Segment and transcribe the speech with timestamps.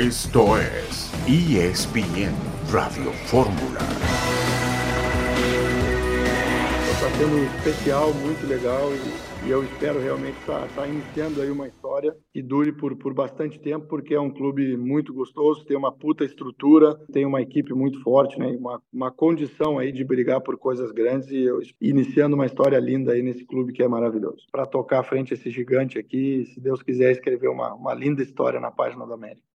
[0.00, 2.32] Esto es ESPN
[2.72, 3.80] Radio Fórmula.
[6.90, 11.42] Está sendo um especial, muito legal e, e eu espero realmente estar tá, tá iniciando
[11.42, 15.66] aí uma história que dure por, por bastante tempo, porque é um clube muito gostoso,
[15.66, 18.56] tem uma puta estrutura, tem uma equipe muito forte, né?
[18.58, 23.12] Uma, uma condição aí de brigar por coisas grandes e eu, iniciando uma história linda
[23.12, 24.46] aí nesse clube que é maravilhoso.
[24.50, 28.58] Para tocar à frente esse gigante aqui, se Deus quiser escrever uma, uma linda história
[28.58, 29.49] na página da América.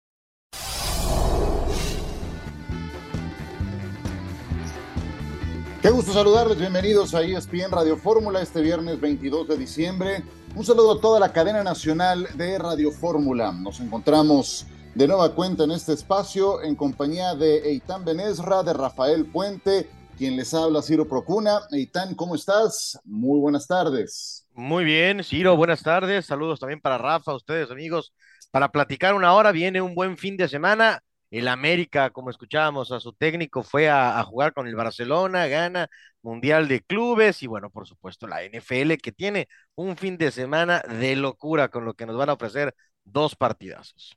[5.83, 10.23] Qué gusto saludarles, bienvenidos a ESPN Radio Fórmula este viernes 22 de diciembre.
[10.55, 13.51] Un saludo a toda la cadena nacional de Radio Fórmula.
[13.51, 14.65] Nos encontramos
[14.95, 20.37] de nueva cuenta en este espacio en compañía de Eitan Benesra, de Rafael Puente, quien
[20.37, 21.59] les habla Ciro Procuna.
[21.69, 22.97] Eitan, ¿cómo estás?
[23.03, 24.47] Muy buenas tardes.
[24.53, 26.25] Muy bien, Ciro, buenas tardes.
[26.25, 28.13] Saludos también para Rafa, ustedes amigos.
[28.51, 31.03] Para platicar una hora, viene un buen fin de semana
[31.33, 35.89] el América, como escuchábamos a su técnico, fue a, jugar con el Barcelona, gana
[36.21, 40.81] Mundial de Clubes y bueno, por supuesto la NFL que tiene un fin de semana
[40.81, 44.15] de locura con lo que nos van a ofrecer dos partidazos.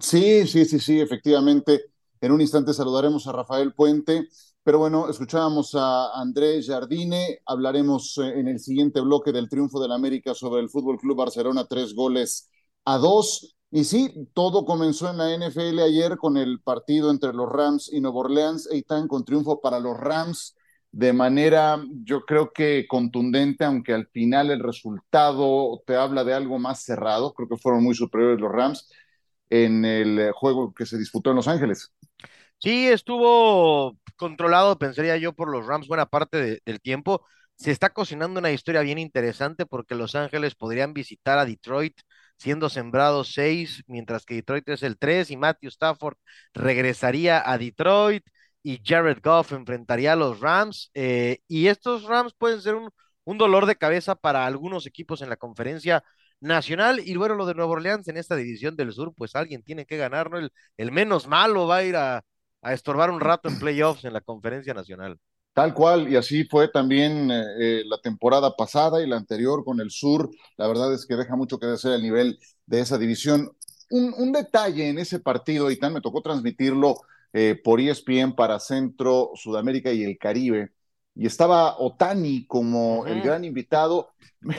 [0.00, 1.84] Sí, sí, sí, sí, efectivamente.
[2.20, 4.26] En un instante saludaremos a Rafael Puente,
[4.64, 9.92] pero bueno, escuchábamos a Andrés Jardine, hablaremos eh, en el siguiente bloque del triunfo del
[9.92, 12.50] América sobre el Fútbol Club Barcelona, tres goles
[12.84, 13.55] a dos.
[13.70, 18.00] Y sí, todo comenzó en la NFL ayer con el partido entre los Rams y
[18.00, 20.56] Nueva Orleans, Eitan con triunfo para los Rams
[20.92, 26.58] de manera, yo creo que contundente, aunque al final el resultado te habla de algo
[26.58, 28.90] más cerrado, creo que fueron muy superiores los Rams
[29.50, 31.92] en el juego que se disputó en Los Ángeles.
[32.58, 37.22] Sí, estuvo controlado, pensaría yo, por los Rams buena parte del tiempo.
[37.56, 42.00] Se está cocinando una historia bien interesante porque Los Ángeles podrían visitar a Detroit
[42.36, 46.16] siendo sembrado seis, mientras que Detroit es el tres, y Matthew Stafford
[46.54, 48.24] regresaría a Detroit
[48.62, 50.90] y Jared Goff enfrentaría a los Rams.
[50.94, 52.90] Eh, y estos Rams pueden ser un,
[53.24, 56.02] un, dolor de cabeza para algunos equipos en la conferencia
[56.40, 57.00] nacional.
[57.00, 59.96] Y luego lo de Nueva Orleans en esta división del sur, pues alguien tiene que
[59.96, 62.24] ganar, El, el menos malo va a ir a,
[62.62, 65.18] a estorbar un rato en playoffs en la conferencia nacional.
[65.56, 69.80] Tal cual, y así fue también eh, eh, la temporada pasada y la anterior con
[69.80, 70.28] el Sur.
[70.58, 73.50] La verdad es que deja mucho que desear el nivel de esa división.
[73.88, 76.98] Un, detalle en ese partido, y tal, me tocó transmitirlo
[77.32, 80.72] eh, por ESPN para Centro, Sudamérica y el Caribe.
[81.14, 84.10] Y estaba Otani como el gran invitado.
[84.40, 84.56] Me,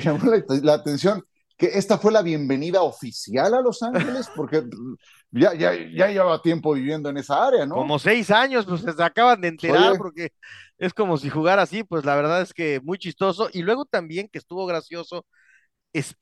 [0.00, 0.30] llamó
[0.62, 1.24] la atención
[1.56, 4.64] que esta fue la bienvenida oficial a Los Ángeles, porque
[5.30, 7.76] ya, ya, ya lleva tiempo viviendo en esa área, ¿no?
[7.76, 10.32] Como seis años, pues se acaban de enterar, porque
[10.78, 13.48] es como si jugara así, pues la verdad es que muy chistoso.
[13.52, 15.24] Y luego también, que estuvo gracioso,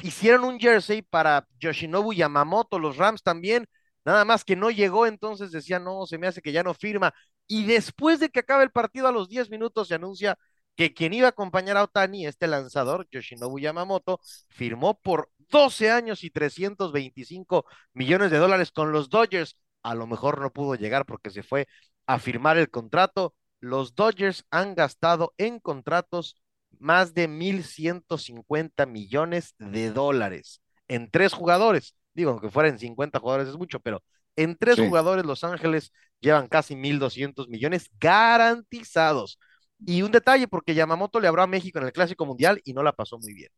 [0.03, 3.67] hicieron un jersey para Yoshinobu Yamamoto, los Rams también,
[4.05, 7.13] nada más que no llegó, entonces decía, no, se me hace que ya no firma.
[7.49, 10.39] Y después de que acabe el partido, a los 10 minutos se anuncia
[10.77, 16.25] que quien iba a acompañar a Otani, este lanzador, Yoshinobu Yamamoto, firmó por 12 años
[16.25, 19.57] y 325 millones de dólares con los Dodgers.
[19.83, 21.69] A lo mejor no pudo llegar porque se fue
[22.07, 23.35] a firmar el contrato.
[23.61, 26.37] Los Dodgers han gastado en contratos
[26.79, 31.95] más de 1.150 millones de dólares en tres jugadores.
[32.15, 34.03] Digo, aunque fueran 50 jugadores es mucho, pero
[34.37, 39.39] en tres jugadores Los Ángeles llevan casi 1.200 millones garantizados.
[39.79, 42.83] Y un detalle, porque Yamamoto le habló a México en el Clásico Mundial y no
[42.83, 43.51] la pasó muy bien.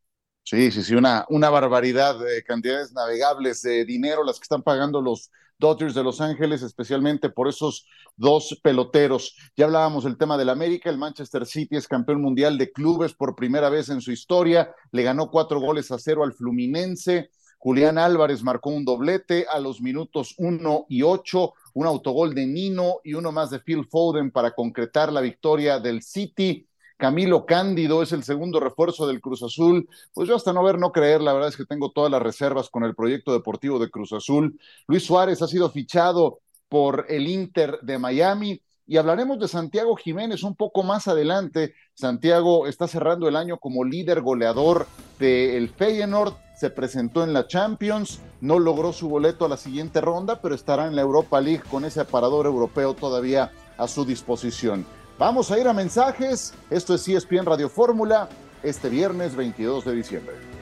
[0.42, 5.02] Sí, sí, sí, una, una barbaridad de cantidades navegables de dinero las que están pagando
[5.02, 9.34] los Dodgers de Los Ángeles, especialmente por esos dos peloteros.
[9.56, 13.34] Ya hablábamos del tema del América, el Manchester City es campeón mundial de clubes por
[13.34, 17.30] primera vez en su historia, le ganó cuatro goles a cero al Fluminense.
[17.58, 23.00] Julián Álvarez marcó un doblete a los minutos uno y ocho, un autogol de Nino
[23.04, 26.66] y uno más de Phil Foden para concretar la victoria del City.
[26.96, 29.86] Camilo Cándido es el segundo refuerzo del Cruz Azul.
[30.14, 32.70] Pues yo hasta no ver, no creer, la verdad es que tengo todas las reservas
[32.70, 34.58] con el proyecto deportivo de Cruz Azul.
[34.86, 36.40] Luis Suárez ha sido fichado
[36.70, 38.62] por el Inter de Miami.
[38.86, 41.74] Y hablaremos de Santiago Jiménez un poco más adelante.
[41.94, 44.86] Santiago está cerrando el año como líder goleador
[45.18, 50.40] del Feyenoord se presentó en la Champions, no logró su boleto a la siguiente ronda,
[50.40, 54.86] pero estará en la Europa League con ese aparador europeo todavía a su disposición.
[55.18, 56.54] Vamos a ir a mensajes.
[56.70, 58.28] Esto es ESPN Radio Fórmula
[58.62, 60.55] este viernes 22 de diciembre.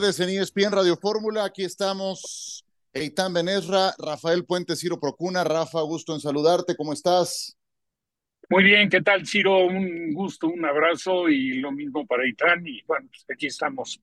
[0.00, 1.44] Ustedes en ESPN Radio Fórmula.
[1.44, 2.64] Aquí estamos
[2.94, 5.44] Eitan Benesra, Rafael Puente, Ciro Procuna.
[5.44, 7.58] Rafa, gusto en saludarte, ¿cómo estás?
[8.48, 9.66] Muy bien, ¿qué tal, Ciro?
[9.66, 12.66] Un gusto, un abrazo y lo mismo para Eitan.
[12.66, 14.00] Y bueno, pues aquí estamos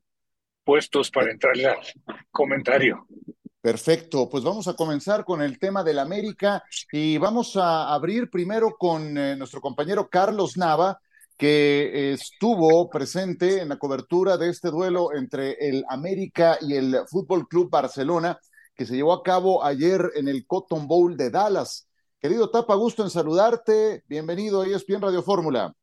[0.63, 1.79] puestos para entrarle al
[2.29, 3.07] comentario.
[3.59, 8.75] Perfecto, pues vamos a comenzar con el tema del América y vamos a abrir primero
[8.77, 11.01] con eh, nuestro compañero Carlos Nava,
[11.37, 17.47] que estuvo presente en la cobertura de este duelo entre el América y el Fútbol
[17.47, 18.39] Club Barcelona,
[18.75, 21.87] que se llevó a cabo ayer en el Cotton Bowl de Dallas.
[22.19, 24.03] Querido Tapa, gusto en saludarte.
[24.07, 25.76] Bienvenido a ESPN Radio Fórmula.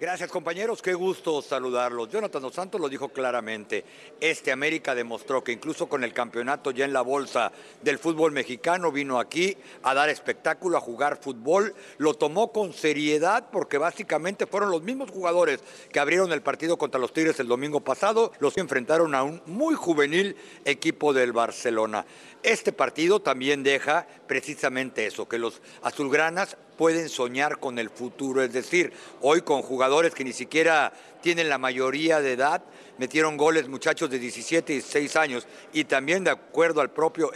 [0.00, 2.08] Gracias compañeros, qué gusto saludarlos.
[2.08, 3.84] Jonathan Dos Santos lo dijo claramente.
[4.20, 8.90] Este América demostró que incluso con el campeonato ya en la bolsa del fútbol mexicano
[8.90, 11.76] vino aquí a dar espectáculo, a jugar fútbol.
[11.98, 15.60] Lo tomó con seriedad porque básicamente fueron los mismos jugadores
[15.92, 19.76] que abrieron el partido contra los Tigres el domingo pasado, los enfrentaron a un muy
[19.76, 22.04] juvenil equipo del Barcelona.
[22.42, 28.52] Este partido también deja precisamente eso, que los azulgranas pueden soñar con el futuro, es
[28.52, 30.92] decir, hoy con jugadores que ni siquiera
[31.22, 32.62] tienen la mayoría de edad,
[32.98, 37.30] metieron goles muchachos de 17 y 16 años y también de acuerdo al propio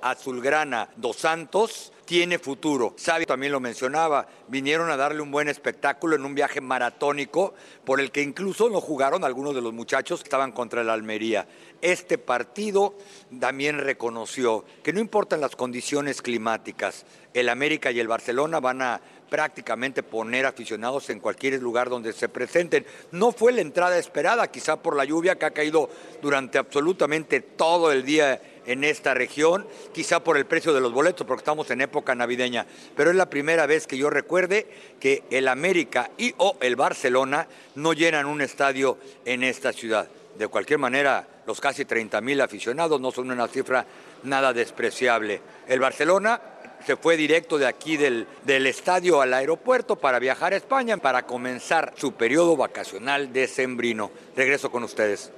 [0.00, 2.94] Azulgrana Dos Santos, tiene futuro.
[2.96, 7.54] Sabio también lo mencionaba, vinieron a darle un buen espectáculo en un viaje maratónico
[7.84, 11.46] por el que incluso no jugaron algunos de los muchachos que estaban contra el Almería.
[11.80, 12.96] Este partido
[13.40, 19.00] también reconoció que no importan las condiciones climáticas, el América y el Barcelona van a
[19.32, 22.84] prácticamente poner aficionados en cualquier lugar donde se presenten.
[23.12, 25.88] No fue la entrada esperada, quizá por la lluvia que ha caído
[26.20, 31.26] durante absolutamente todo el día en esta región, quizá por el precio de los boletos,
[31.26, 34.66] porque estamos en época navideña, pero es la primera vez que yo recuerde
[35.00, 40.08] que el América y o el Barcelona no llenan un estadio en esta ciudad.
[40.38, 43.86] De cualquier manera, los casi 30 mil aficionados no son una cifra
[44.24, 45.40] nada despreciable.
[45.66, 46.40] El Barcelona
[46.86, 51.26] se fue directo de aquí del, del estadio al aeropuerto para viajar a España para
[51.26, 54.10] comenzar su periodo vacacional decembrino.
[54.36, 55.32] Regreso con ustedes.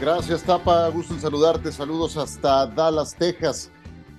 [0.00, 0.88] Gracias, Tapa.
[0.90, 1.72] Gusto en saludarte.
[1.72, 3.70] Saludos hasta Dallas, Texas.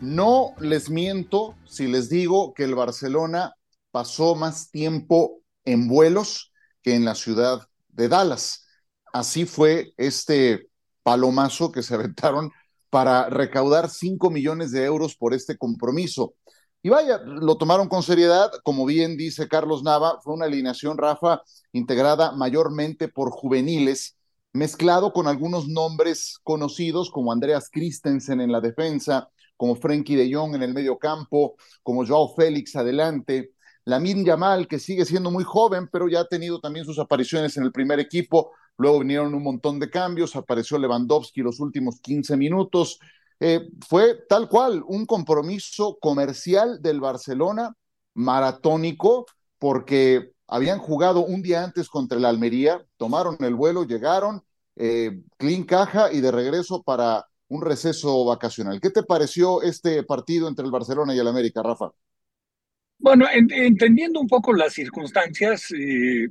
[0.02, 3.54] No les miento si les digo que el Barcelona
[3.92, 6.52] pasó más tiempo en vuelos
[6.82, 8.68] que en la ciudad de Dallas.
[9.14, 10.70] Así fue este
[11.04, 12.52] palomazo que se aventaron
[12.90, 16.34] para recaudar 5 millones de euros por este compromiso.
[16.82, 21.42] Y vaya, lo tomaron con seriedad, como bien dice Carlos Nava, fue una alineación, Rafa,
[21.74, 24.16] integrada mayormente por juveniles,
[24.54, 30.56] mezclado con algunos nombres conocidos como Andreas Christensen en la defensa, como Frenkie de Jong
[30.56, 33.52] en el medio campo, como Joao Félix adelante,
[33.84, 37.64] Lamin Yamal, que sigue siendo muy joven, pero ya ha tenido también sus apariciones en
[37.64, 38.52] el primer equipo.
[38.80, 42.98] Luego vinieron un montón de cambios, apareció Lewandowski los últimos 15 minutos.
[43.42, 47.76] Eh, fue tal cual un compromiso comercial del Barcelona,
[48.14, 49.26] maratónico,
[49.58, 54.44] porque habían jugado un día antes contra el Almería, tomaron el vuelo, llegaron,
[54.78, 58.80] eh, clean caja y de regreso para un receso vacacional.
[58.80, 61.92] ¿Qué te pareció este partido entre el Barcelona y el América, Rafa?
[62.98, 66.30] Bueno, entendiendo un poco las circunstancias, eh,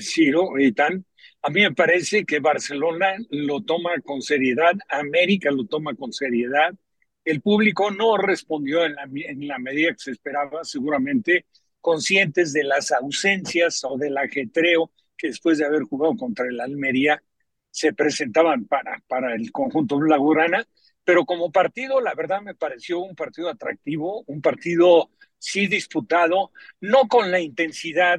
[0.00, 1.04] Ciro y Tan,
[1.44, 6.74] a mí me parece que Barcelona lo toma con seriedad, América lo toma con seriedad.
[7.22, 11.44] El público no respondió en la, en medida que se esperaba, seguramente
[11.82, 17.22] conscientes de las ausencias o del ajetreo que después de haber jugado contra el Almería
[17.70, 20.66] se presentaban para, para el conjunto Lagurana.
[21.04, 27.06] Pero como partido, la verdad me pareció un partido atractivo, un partido sí disputado, no
[27.06, 28.18] con la intensidad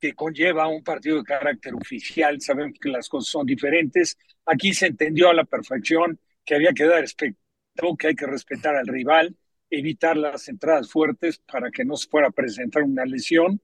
[0.00, 4.86] que conlleva un partido de carácter oficial, sabemos que las cosas son diferentes, aquí se
[4.86, 7.36] entendió a la perfección que había que dar respeto,
[7.98, 9.36] que hay que respetar al rival,
[9.70, 13.60] evitar las entradas fuertes para que no se fuera a presentar una lesión,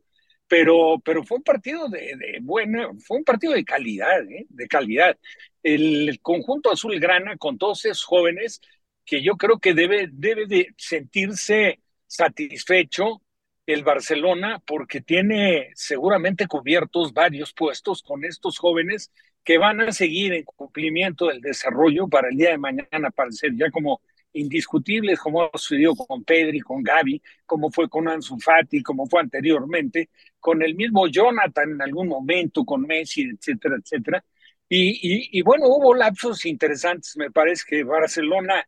[0.49, 4.47] pero, pero fue un partido de, buena, fue un partido de calidad, ¿eh?
[4.49, 5.19] de calidad.
[5.63, 8.61] El, conjunto azul grana con todos esos jóvenes
[9.05, 13.22] que yo creo que debe, debe de sentirse satisfecho
[13.67, 19.13] el Barcelona porque tiene seguramente cubiertos varios puestos con estos jóvenes
[19.45, 23.71] que van a seguir en cumplimiento del desarrollo para el día de mañana aparecer ya
[23.71, 24.01] como
[24.33, 29.21] indiscutibles, como ha sucedido con Pedri, con Gaby, como fue con Ansu Fati, como fue
[29.21, 34.25] anteriormente, con el mismo Jonathan en algún momento, con Messi, etcétera, etcétera.
[34.69, 38.67] Y, y bueno, hubo lapsos interesantes, me parece que Barcelona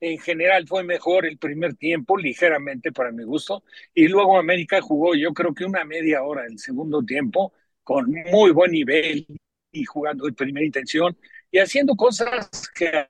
[0.00, 5.14] en general fue mejor el primer tiempo, ligeramente para mi gusto, y luego América jugó
[5.14, 9.26] yo creo que una media hora el segundo tiempo con muy buen nivel
[9.72, 11.16] y jugando de primera intención
[11.50, 13.08] y haciendo cosas que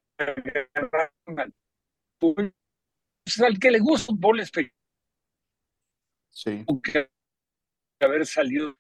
[3.39, 4.43] al que le gusta un fútbol
[6.31, 6.65] sí.
[6.83, 7.09] que
[8.01, 8.77] haber salido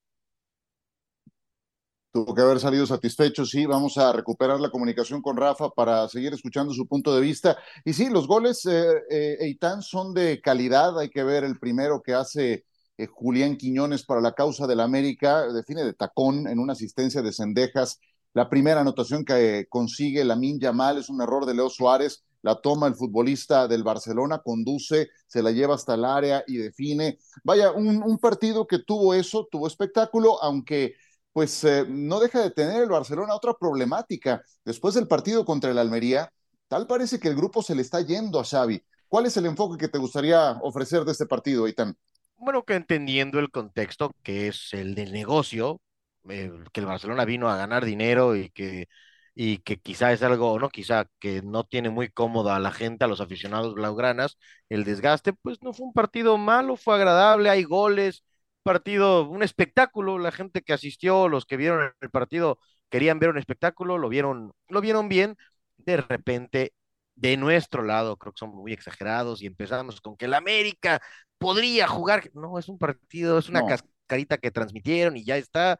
[2.16, 6.32] tuvo que haber salido satisfecho, sí, vamos a recuperar la comunicación con Rafa para seguir
[6.32, 7.58] escuchando su punto de vista.
[7.84, 12.14] Y sí, los goles, eh, eh son de calidad, hay que ver el primero que
[12.14, 12.64] hace
[12.96, 17.34] eh, Julián Quiñones para la causa del América, define de tacón en una asistencia de
[17.34, 18.00] Cendejas.
[18.32, 22.86] La primera anotación que consigue Lamin Yamal es un error de Leo Suárez, la toma
[22.86, 27.18] el futbolista del Barcelona, conduce, se la lleva hasta el área y define.
[27.44, 30.94] Vaya, un partido que tuvo eso, tuvo espectáculo, aunque
[31.36, 34.42] pues eh, no deja de tener el Barcelona otra problemática.
[34.64, 36.32] Después del partido contra el Almería,
[36.66, 38.82] tal parece que el grupo se le está yendo a Xavi.
[39.06, 41.94] ¿Cuál es el enfoque que te gustaría ofrecer de este partido, Itán?
[42.38, 45.78] Bueno, que entendiendo el contexto, que es el del negocio,
[46.26, 48.88] eh, que el Barcelona vino a ganar dinero y que,
[49.34, 53.04] y que quizá es algo, no quizá, que no tiene muy cómodo a la gente,
[53.04, 54.38] a los aficionados blaugranas,
[54.70, 58.24] el desgaste, pues no fue un partido malo, fue agradable, hay goles,
[58.66, 62.58] partido, un espectáculo, la gente que asistió, los que vieron el partido
[62.90, 65.36] querían ver un espectáculo, lo vieron, lo vieron bien,
[65.76, 66.74] de repente
[67.14, 71.00] de nuestro lado creo que son muy exagerados y empezamos con que el América
[71.38, 75.78] podría jugar, no, es un partido, es una cascarita que transmitieron y ya está,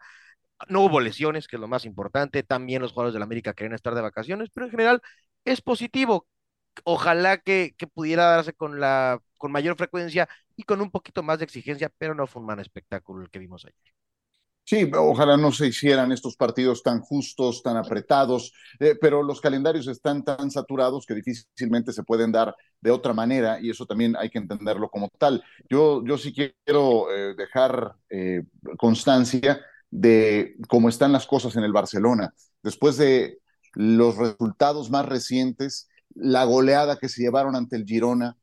[0.69, 3.97] no hubo lesiones, que es lo más importante, también los jugadores del América querían estar
[3.97, 5.03] de vacaciones, pero en general
[5.45, 6.29] es positivo,
[6.85, 11.45] ojalá que, pudiera darse con la con mayor frecuencia y con un poquito más de
[11.45, 13.95] exigencia, pero no fue un mal espectáculo el que vimos ayer.
[14.65, 19.87] Sí, ojalá no se hicieran estos partidos tan justos, tan apretados, eh, pero los calendarios
[19.87, 24.29] están tan saturados que difícilmente se pueden dar de otra manera y eso también hay
[24.29, 25.45] que entenderlo como tal.
[25.71, 28.43] Yo, yo sí quiero eh, dejar eh,
[28.77, 32.35] constancia de cómo están las cosas en el Barcelona.
[32.61, 33.39] Después de
[33.75, 38.37] los resultados más recientes, la goleada que se llevaron ante el Girona,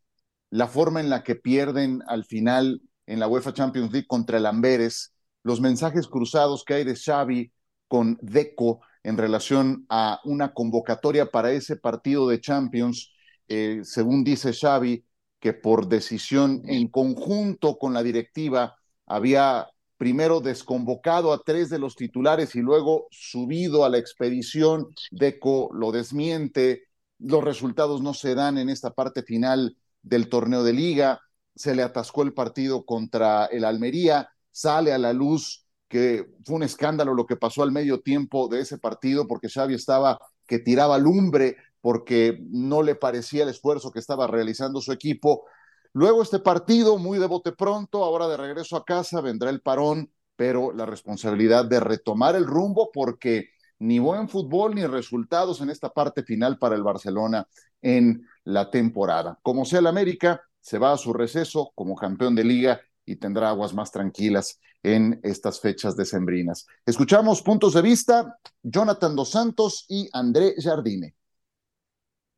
[0.49, 4.45] la forma en la que pierden al final en la UEFA Champions League contra el
[4.45, 5.13] Amberes,
[5.43, 7.51] los mensajes cruzados que hay de Xavi
[7.87, 13.11] con Deco en relación a una convocatoria para ese partido de Champions,
[13.47, 15.05] eh, según dice Xavi,
[15.39, 21.95] que por decisión en conjunto con la directiva había primero desconvocado a tres de los
[21.95, 24.87] titulares y luego subido a la expedición.
[25.11, 26.83] Deco lo desmiente,
[27.23, 31.21] los resultados no se dan en esta parte final del torneo de liga,
[31.55, 36.63] se le atascó el partido contra el Almería, sale a la luz que fue un
[36.63, 40.97] escándalo lo que pasó al medio tiempo de ese partido porque Xavi estaba que tiraba
[40.97, 45.45] lumbre porque no le parecía el esfuerzo que estaba realizando su equipo.
[45.93, 50.11] Luego este partido, muy de bote pronto, ahora de regreso a casa vendrá el parón,
[50.35, 53.49] pero la responsabilidad de retomar el rumbo porque
[53.83, 57.45] ni buen fútbol ni resultados en esta parte final para el Barcelona
[57.81, 59.37] en la temporada.
[59.43, 63.49] Como sea el América, se va a su receso como campeón de liga y tendrá
[63.49, 66.65] aguas más tranquilas en estas fechas decembrinas.
[66.85, 71.15] Escuchamos puntos de vista, Jonathan Dos Santos y André Jardine.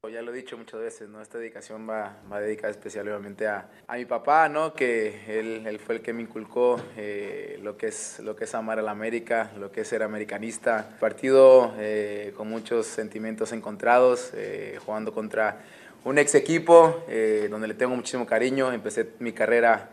[0.09, 1.21] Ya lo he dicho muchas veces, ¿no?
[1.21, 4.73] Esta dedicación va, va dedicada especialmente a, a, mi papá, ¿no?
[4.73, 8.55] Que él, él, fue el que me inculcó eh, lo, que es, lo que es
[8.55, 10.97] amar a la América, lo que es ser americanista.
[10.99, 15.63] Partido eh, con muchos sentimientos encontrados, eh, jugando contra
[16.05, 18.71] un ex equipo eh, donde le tengo muchísimo cariño.
[18.71, 19.89] Empecé mi carrera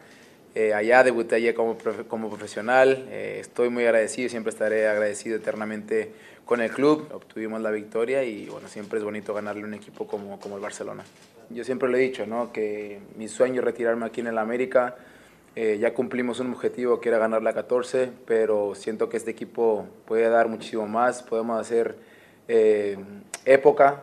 [0.55, 1.79] eh, allá, debuté allá como,
[2.09, 3.07] como profesional.
[3.11, 6.13] Eh, estoy muy agradecido, siempre estaré agradecido eternamente
[6.45, 7.09] con el club.
[7.13, 11.05] Obtuvimos la victoria y bueno, siempre es bonito ganarle un equipo como, como el Barcelona.
[11.51, 12.53] Yo siempre lo he dicho, ¿no?
[12.53, 14.97] que mi sueño es retirarme aquí en el América.
[15.55, 20.29] ya cumplimos un objetivo que era ganar la 14, pero siento que este equipo puede
[20.29, 21.23] dar muchísimo más.
[21.23, 21.97] Podemos hacer
[23.45, 24.03] época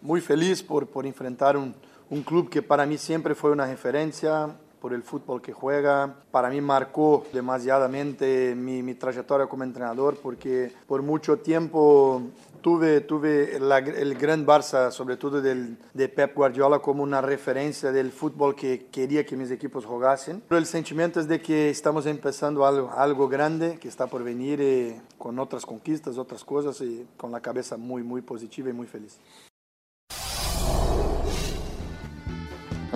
[0.00, 1.74] muy feliz por, por enfrentar un,
[2.10, 4.56] un club que para mí siempre fue una referencia
[4.86, 6.14] por el fútbol que juega.
[6.30, 12.22] Para mí marcó demasiadamente mi, mi trayectoria como entrenador porque por mucho tiempo
[12.60, 17.90] tuve, tuve la, el gran Barça, sobre todo del, de Pep Guardiola, como una referencia
[17.90, 20.40] del fútbol que quería que mis equipos jugasen.
[20.46, 24.60] Pero el sentimiento es de que estamos empezando algo, algo grande que está por venir
[24.60, 28.86] eh, con otras conquistas, otras cosas y con la cabeza muy, muy positiva y muy
[28.86, 29.18] feliz.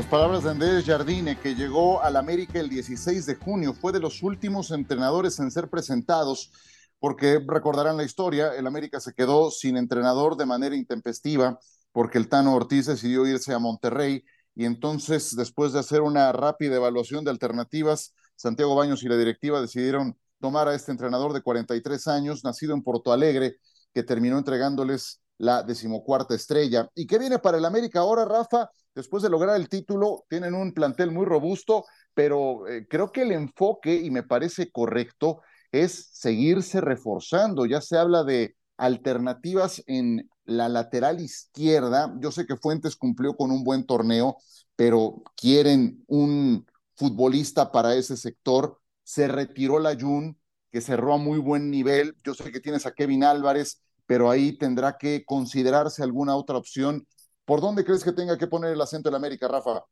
[0.00, 4.00] Las palabras de Andrés Jardine, que llegó al América el 16 de junio, fue de
[4.00, 6.50] los últimos entrenadores en ser presentados,
[6.98, 11.58] porque recordarán la historia, el América se quedó sin entrenador de manera intempestiva,
[11.92, 16.76] porque el Tano Ortiz decidió irse a Monterrey, y entonces, después de hacer una rápida
[16.76, 22.08] evaluación de alternativas, Santiago Baños y la directiva decidieron tomar a este entrenador de 43
[22.08, 23.58] años, nacido en Porto Alegre,
[23.92, 26.88] que terminó entregándoles la decimocuarta estrella.
[26.94, 28.70] ¿Y qué viene para el América ahora, Rafa?
[28.94, 33.32] Después de lograr el título, tienen un plantel muy robusto, pero eh, creo que el
[33.32, 35.42] enfoque, y me parece correcto,
[35.72, 37.66] es seguirse reforzando.
[37.66, 42.12] Ya se habla de alternativas en la lateral izquierda.
[42.20, 44.36] Yo sé que Fuentes cumplió con un buen torneo,
[44.76, 46.66] pero quieren un
[46.96, 48.80] futbolista para ese sector.
[49.04, 50.36] Se retiró la Jun,
[50.70, 52.16] que cerró a muy buen nivel.
[52.24, 57.06] Yo sé que tienes a Kevin Álvarez, pero ahí tendrá que considerarse alguna otra opción.
[57.50, 59.84] ¿Por dónde crees que tenga que poner el acento en América, Rafa?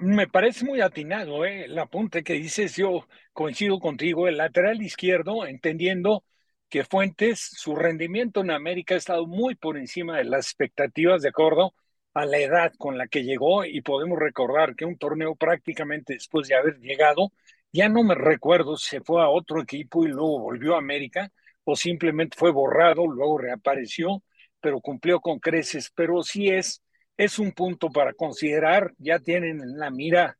[0.00, 1.66] Me parece muy atinado ¿eh?
[1.66, 2.74] el apunte que dices.
[2.74, 4.26] Yo coincido contigo.
[4.26, 6.24] El lateral izquierdo, entendiendo
[6.68, 11.28] que Fuentes, su rendimiento en América ha estado muy por encima de las expectativas de
[11.28, 11.74] acuerdo
[12.12, 16.48] a la edad con la que llegó y podemos recordar que un torneo prácticamente después
[16.48, 17.30] de haber llegado,
[17.70, 21.30] ya no me recuerdo si se fue a otro equipo y luego volvió a América
[21.62, 24.24] o simplemente fue borrado, luego reapareció,
[24.60, 26.82] pero cumplió con creces, pero sí es,
[27.16, 30.38] es un punto para considerar, ya tienen en la mira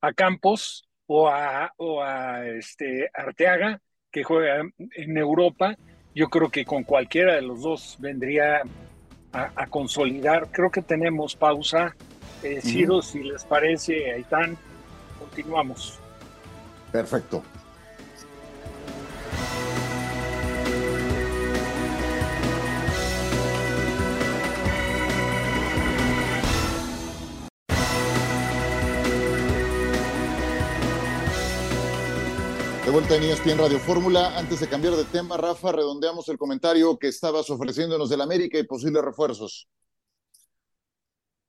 [0.00, 5.76] a Campos o a, o a este, Arteaga, que juega en Europa,
[6.14, 8.62] yo creo que con cualquiera de los dos vendría
[9.32, 10.48] a, consolidar.
[10.50, 11.94] Creo que tenemos pausa.
[12.42, 14.56] Eh, Ciro, si les parece, Aitán,
[15.18, 15.98] continuamos.
[16.90, 17.42] Perfecto.
[32.90, 34.36] De vuelta en ESPN Radio Fórmula.
[34.36, 38.64] Antes de cambiar de tema, Rafa, redondeamos el comentario que estabas ofreciéndonos del América y
[38.64, 39.68] posibles refuerzos.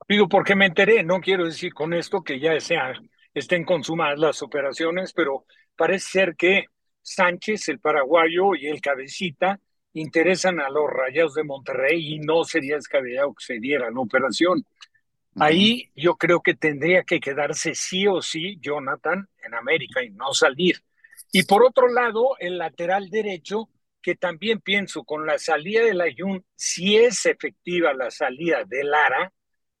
[0.08, 4.40] Digo, porque me enteré, no quiero decir con esto que ya sean, estén consumadas las
[4.40, 5.44] operaciones, pero
[5.74, 6.66] parece ser que
[7.00, 9.58] Sánchez, el paraguayo y el cabecita
[9.94, 14.64] interesan a los Rayados de Monterrey y no sería descabellado que se diera la operación.
[15.40, 20.32] Ahí yo creo que tendría que quedarse sí o sí Jonathan en América y no
[20.34, 20.80] salir.
[21.32, 23.70] Y por otro lado, el lateral derecho,
[24.02, 28.84] que también pienso con la salida de la Jun, si es efectiva la salida de
[28.84, 29.32] Lara,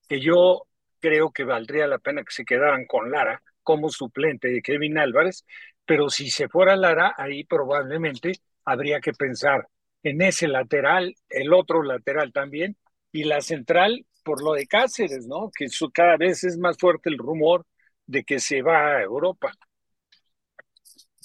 [0.08, 0.66] que yo
[1.00, 5.44] creo que valdría la pena que se quedaran con Lara como suplente de Kevin Álvarez,
[5.84, 8.32] pero si se fuera Lara, ahí probablemente
[8.64, 9.68] habría que pensar
[10.02, 12.76] en ese lateral, el otro lateral también,
[13.12, 15.50] y la central por lo de Cáceres, ¿no?
[15.54, 17.66] Que cada vez es más fuerte el rumor
[18.06, 19.52] de que se va a Europa.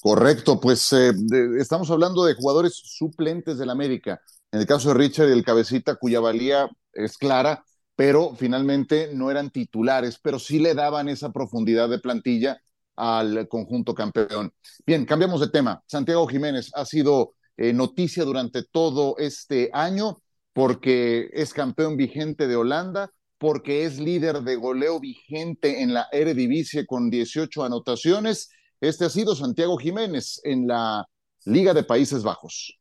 [0.01, 1.11] Correcto, pues eh,
[1.59, 4.21] estamos hablando de jugadores suplentes del América.
[4.51, 7.63] En el caso de Richard y el cabecita, cuya valía es clara,
[7.95, 12.61] pero finalmente no eran titulares, pero sí le daban esa profundidad de plantilla
[12.95, 14.53] al conjunto campeón.
[14.85, 15.83] Bien, cambiamos de tema.
[15.87, 20.21] Santiago Jiménez ha sido eh, noticia durante todo este año
[20.53, 26.85] porque es campeón vigente de Holanda, porque es líder de goleo vigente en la Eredivisie
[26.85, 28.49] con 18 anotaciones
[28.81, 31.07] este ha sido Santiago Jiménez en la
[31.45, 32.77] Liga de Países Bajos.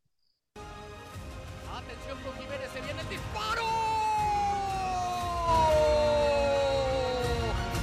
[1.71, 3.63] Atención con Jiménez, se viene el disparo.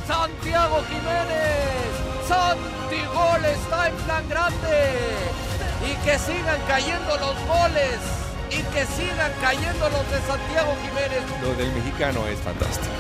[0.07, 4.95] Santiago Jiménez, Santi Gol está en plan grande.
[5.85, 7.99] Y que sigan cayendo los goles.
[8.51, 11.23] Y que sigan cayendo los de Santiago Jiménez.
[11.43, 12.93] Lo del mexicano es fantástico.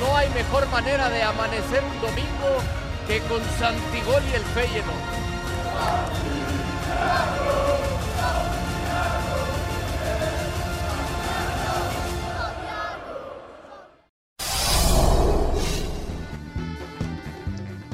[0.00, 5.14] No hay mejor manera de amanecer un domingo que con Santigol y el Feyenoord.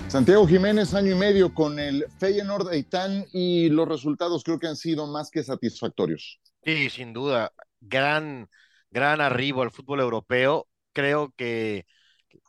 [0.09, 4.75] Santiago Jiménez, año y medio con el Feyenoord Eitan y los resultados creo que han
[4.75, 6.40] sido más que satisfactorios.
[6.64, 8.49] Sí, sin duda, gran,
[8.90, 10.66] gran arribo al fútbol europeo.
[10.92, 11.87] Creo que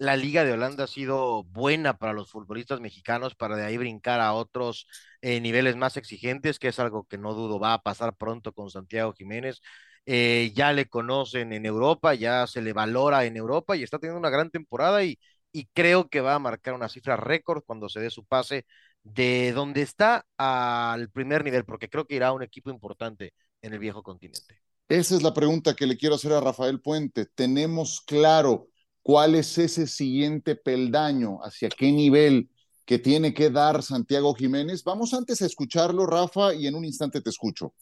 [0.02, 4.20] la Liga de Holanda ha sido buena para los futbolistas mexicanos para de ahí brincar
[4.20, 4.88] a otros
[5.22, 8.72] eh, niveles más exigentes, que es algo que no dudo va a pasar pronto con
[8.72, 9.62] Santiago Jiménez.
[10.08, 14.18] Eh, ya le conocen en Europa, ya se le valora en Europa y está teniendo
[14.18, 15.20] una gran temporada y,
[15.52, 18.66] y creo que va a marcar una cifra récord cuando se dé su pase
[19.04, 23.74] de donde está al primer nivel, porque creo que irá a un equipo importante en
[23.74, 24.62] el viejo continente.
[24.90, 27.28] Esa es la pregunta que le quiero hacer a Rafael Puente.
[27.28, 28.71] ¿Tenemos claro
[29.02, 32.50] cuál es ese siguiente peldaño, hacia qué nivel
[32.86, 34.84] que tiene que dar Santiago Jiménez.
[34.84, 37.74] Vamos antes a escucharlo, Rafa, y en un instante te escucho.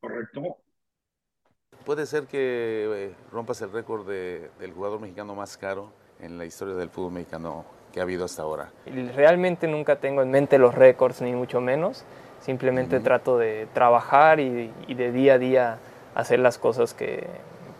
[0.00, 0.58] Correcto.
[1.84, 6.74] Puede ser que eh, rompas el récord del jugador mexicano más caro en la historia
[6.74, 8.72] del fútbol mexicano que ha habido hasta ahora.
[8.86, 12.04] Realmente nunca tengo en mente los récords, ni mucho menos.
[12.40, 15.78] Simplemente trato de trabajar y, de día a día
[16.14, 17.26] hacer las cosas que,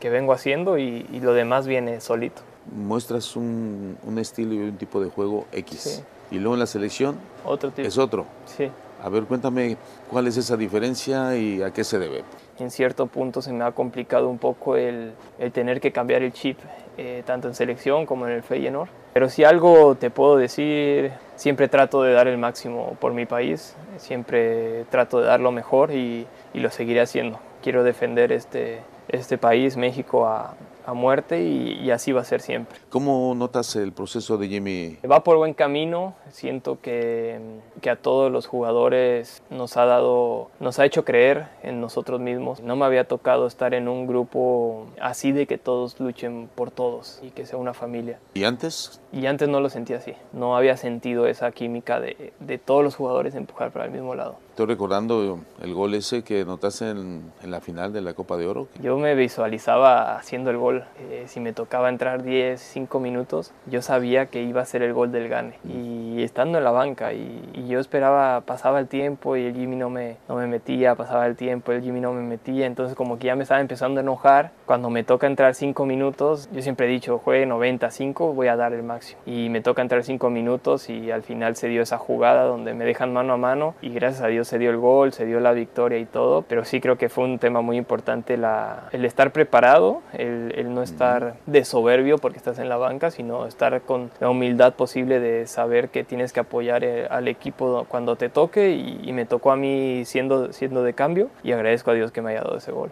[0.03, 2.43] que vengo haciendo y, lo demás viene solito.
[2.75, 6.03] Muestras un, un, estilo y un tipo de juego X.
[6.33, 7.87] Y luego en la selección otro tipo.
[7.87, 8.27] es otro.
[8.45, 8.69] Sí.
[9.01, 9.77] A ver, cuéntame
[10.11, 12.25] cuál es esa diferencia y a qué se debe.
[12.59, 16.33] En cierto punto se me ha complicado un poco el, el tener que cambiar el
[16.33, 16.59] chip,
[16.99, 18.89] eh, tanto en selección como en el Feyenoord.
[19.15, 23.77] Pero si algo te puedo decir, siempre trato de dar el máximo por mi país,
[23.99, 27.39] siempre trato de dar lo mejor y, y lo seguiré haciendo.
[27.63, 28.81] Quiero defender este,
[29.13, 32.79] este país, México, a, a muerte y, así va a ser siempre.
[32.89, 34.99] ¿Cómo notas el proceso de Jimmy?
[35.09, 37.39] Va por buen camino, siento que,
[37.81, 42.61] que, a todos los jugadores nos ha dado, nos ha hecho creer en nosotros mismos.
[42.61, 47.21] No me había tocado estar en un grupo así de que todos luchen por todos
[47.23, 48.19] y que sea una familia.
[48.35, 49.01] ¿Y antes?
[49.13, 52.97] Y antes no lo sentía así, no había sentido esa química de, de todos los
[52.97, 54.37] jugadores empujar para el mismo lado.
[54.53, 58.47] Estoy recordando el gol ese que notaste en, en la final de la Copa de
[58.47, 58.69] Oro.
[58.83, 60.85] Yo me visualizaba haciendo el gol.
[61.01, 64.93] Eh, si me tocaba entrar 10, 5 minutos, yo sabía que iba a ser el
[64.93, 65.55] gol del Gane.
[65.65, 69.77] Y estando en la banca, y, y, yo esperaba, pasaba el tiempo y el Jimmy
[69.77, 72.67] no me, no me metía, pasaba el tiempo, el Jimmy no me metía.
[72.67, 74.53] Entonces, como que ya me estaba empezando a enojar.
[74.67, 78.75] Cuando me toca entrar 5 minutos, yo siempre he dicho, juegue 95, voy a dar
[78.75, 79.19] el máximo.
[79.25, 82.85] Y me toca entrar 5 minutos, y al final se dio esa jugada donde me
[82.85, 83.75] dejan mano a mano.
[83.81, 86.65] Y gracias a Dios, se dio el gol, se dio la victoria y todo, pero
[86.65, 90.83] sí creo que fue un tema muy importante la, el estar preparado, el, el no
[90.83, 95.47] estar de soberbio porque estás en la banca, sino estar con la humildad posible de
[95.47, 99.53] saber que tienes que apoyar eh, al equipo cuando te toque y, y me tocó
[99.53, 102.73] a mí siendo, siendo de cambio y agradezco a Dios que me haya dado ese
[102.73, 102.91] gol.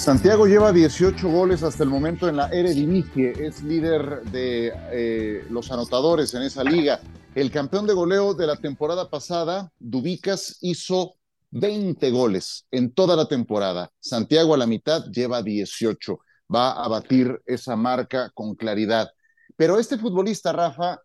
[0.00, 5.70] Santiago lleva 18 goles hasta el momento en la Eredivisie, es líder de eh, los
[5.70, 7.02] anotadores en esa liga.
[7.34, 11.16] El campeón de goleo de la temporada pasada, Dubicas, hizo
[11.50, 13.92] 20 goles en toda la temporada.
[14.00, 16.18] Santiago a la mitad lleva 18.
[16.52, 19.10] Va a batir esa marca con claridad.
[19.54, 20.98] Pero este futbolista, Rafa,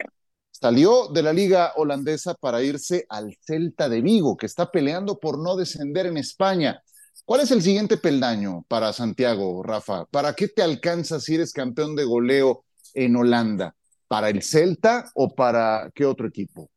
[0.52, 5.38] salió de la liga holandesa para irse al Celta de Vigo, que está peleando por
[5.38, 6.82] no descender en España.
[7.24, 10.06] ¿Cuál es el siguiente peldaño para Santiago, Rafa?
[10.06, 13.76] ¿Para qué te alcanza si eres campeón de goleo en Holanda?
[14.08, 16.70] ¿Para el Celta o para qué otro equipo?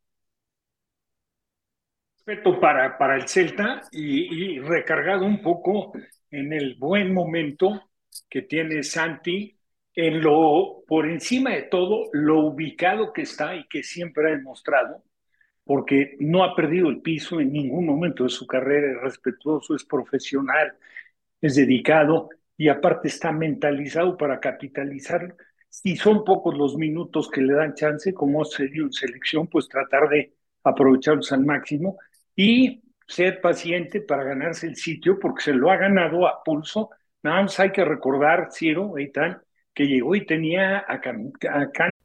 [2.25, 5.93] Respeto para, para el Celta y, y recargado un poco
[6.31, 7.91] en el buen momento
[8.29, 9.59] que tiene Santi,
[9.95, 15.03] en lo por encima de todo, lo ubicado que está y que siempre ha demostrado
[15.69, 19.85] porque no ha perdido el piso en ningún momento de su carrera, es respetuoso, es
[19.85, 20.73] profesional,
[21.43, 25.37] es dedicado y aparte está mentalizado para capitalizar.
[25.69, 29.69] Si son pocos los minutos que le dan chance, como se dio en selección, pues
[29.69, 30.33] tratar de
[30.65, 31.99] aprovecharlos al máximo
[32.35, 36.89] y ser paciente para ganarse el sitio, porque se lo ha ganado a pulso.
[37.23, 39.43] Nada más hay que recordar, Ciro, Eitan,
[39.75, 41.71] que llegó y tenía a, a,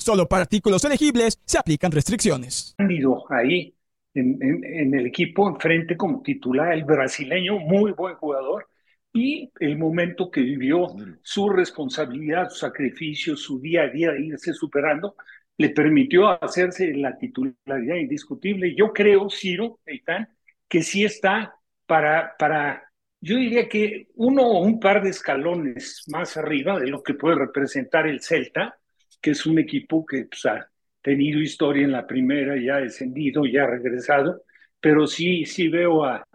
[0.00, 2.74] Solo para artículos elegibles se aplican restricciones.
[3.28, 3.74] Ahí
[4.14, 8.66] en, en, el equipo enfrente como titular el brasileño, muy buen jugador,
[9.12, 10.88] y el momento que vivió,
[11.22, 15.16] su responsabilidad, su sacrificio, su día a día de irse superando,
[15.58, 18.74] le permitió hacerse la titularidad indiscutible.
[18.74, 20.28] Yo creo, Ciro, Eitan,
[20.66, 21.54] que sí está
[21.86, 27.02] para, para, yo diría que uno o un par de escalones más arriba de lo
[27.02, 28.79] que puede representar el Celta,
[29.20, 30.68] que es un equipo que pues, ha
[31.02, 34.42] tenido historia en la primera, ya ha descendido, ya ha regresado,
[34.80, 36.26] pero sí, sí veo a,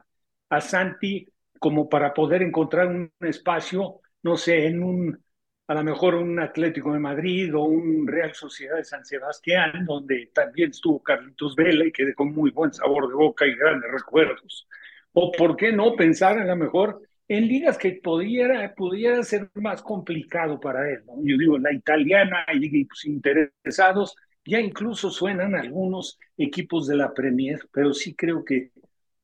[0.50, 1.28] a Santi
[1.60, 5.26] como para poder encontrar un espacio, no sé, en un
[5.68, 10.30] a lo mejor un Atlético de Madrid o un Real Sociedad de San Sebastián, donde
[10.34, 14.68] también estuvo Carlitos Vela y que dejó muy buen sabor de boca y grandes recuerdos.
[15.14, 19.82] O por qué no pensar a lo mejor en ligas que pudiera, pudiera ser más
[19.82, 21.04] complicado para él.
[21.24, 27.60] Yo digo, la italiana y equipos interesados, ya incluso suenan algunos equipos de la Premier,
[27.72, 28.72] pero sí creo que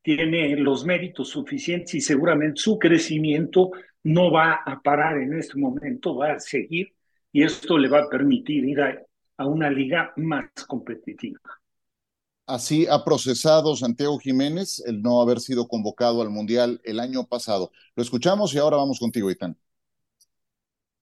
[0.02, 3.72] tiene los méritos suficientes y seguramente su crecimiento
[4.04, 6.94] no va a parar en este momento, va a seguir
[7.32, 11.61] y esto le va a permitir ir a una liga más competitiva.
[12.45, 17.71] Así ha procesado Santiago Jiménez el no haber sido convocado al Mundial el año pasado.
[17.95, 19.58] Lo escuchamos y ahora vamos contigo, Itán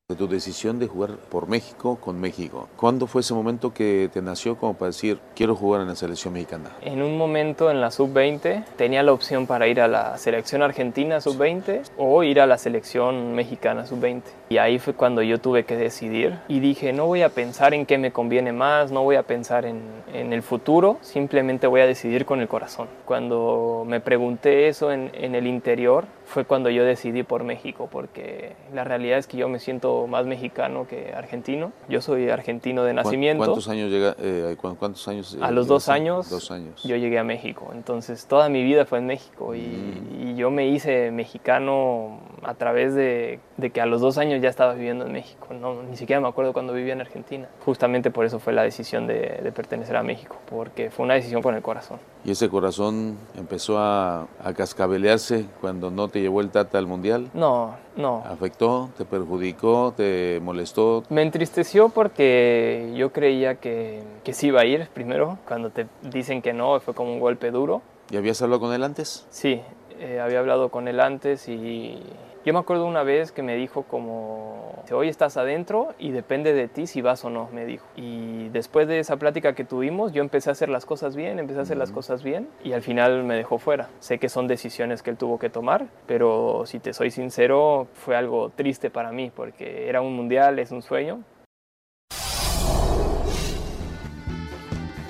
[0.10, 2.68] de tu decisión de jugar por México con México.
[2.76, 6.34] ¿Cuándo fue ese momento que te nació como para decir quiero jugar en la selección
[6.34, 6.72] mexicana?
[6.82, 11.22] En un momento en la sub-20 tenía la opción para ir a la selección argentina
[11.22, 14.24] sub-20 o ir a la selección mexicana sub-20.
[14.50, 17.86] Y ahí fue cuando yo tuve que decidir y dije no voy a pensar en
[17.86, 21.86] qué me conviene más, no voy a pensar en, en el futuro, simplemente voy a
[21.86, 22.88] decidir con el corazón.
[23.06, 28.56] Cuando me pregunté eso en, en el interior, fue cuando yo decidí por México, porque
[28.72, 31.72] la realidad es que yo me siento más mexicano que argentino.
[31.90, 33.44] Yo soy argentino de nacimiento.
[33.44, 34.16] ¿Cuántos años llega?
[34.20, 35.36] Eh, ¿Cuántos años?
[35.42, 36.84] a los dos años, dos años.
[36.84, 37.72] Yo llegué a México.
[37.74, 40.30] Entonces toda mi vida fue en México y, mm.
[40.30, 44.50] y yo me hice mexicano a través de, de, que a los dos años ya
[44.50, 45.48] estaba viviendo en México.
[45.60, 47.50] No, ni siquiera me acuerdo cuando vivía en Argentina.
[47.66, 51.42] Justamente por eso fue la decisión de, de pertenecer a México, porque fue una decisión
[51.42, 52.00] con el corazón.
[52.26, 57.30] ¿Y ese corazón empezó a, a cascabelearse cuando no te llevó el Tata al Mundial?
[57.34, 58.24] No, no.
[58.26, 58.90] ¿Afectó?
[58.98, 59.94] ¿Te perjudicó?
[59.96, 61.04] ¿Te molestó?
[61.10, 65.38] Me entristeció porque yo creía que, que sí iba a ir primero.
[65.48, 67.82] Cuando te dicen que no, fue como un golpe duro.
[68.12, 69.26] ¿Y habías hablado con él antes?
[69.30, 69.62] Sí,
[70.00, 72.02] eh, había hablado con él antes y
[72.46, 76.68] yo me acuerdo una vez que me dijo como, hoy estás adentro y depende de
[76.68, 77.86] ti si vas o no, me dijo.
[77.96, 81.60] Y después de esa plática que tuvimos, yo empecé a hacer las cosas bien, empecé
[81.60, 83.90] a hacer las cosas bien y al final me dejó fuera.
[84.00, 88.16] Sé que son decisiones que él tuvo que tomar, pero si te soy sincero, fue
[88.16, 91.24] algo triste para mí porque era un mundial, es un sueño,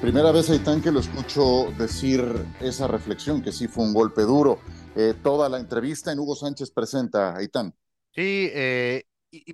[0.02, 2.24] Primera vez, Aitán, que lo escucho decir
[2.62, 4.58] esa reflexión, que sí fue un golpe duro.
[5.02, 7.74] Eh, toda la entrevista en Hugo Sánchez presenta, Aitán.
[8.14, 9.04] Sí, eh,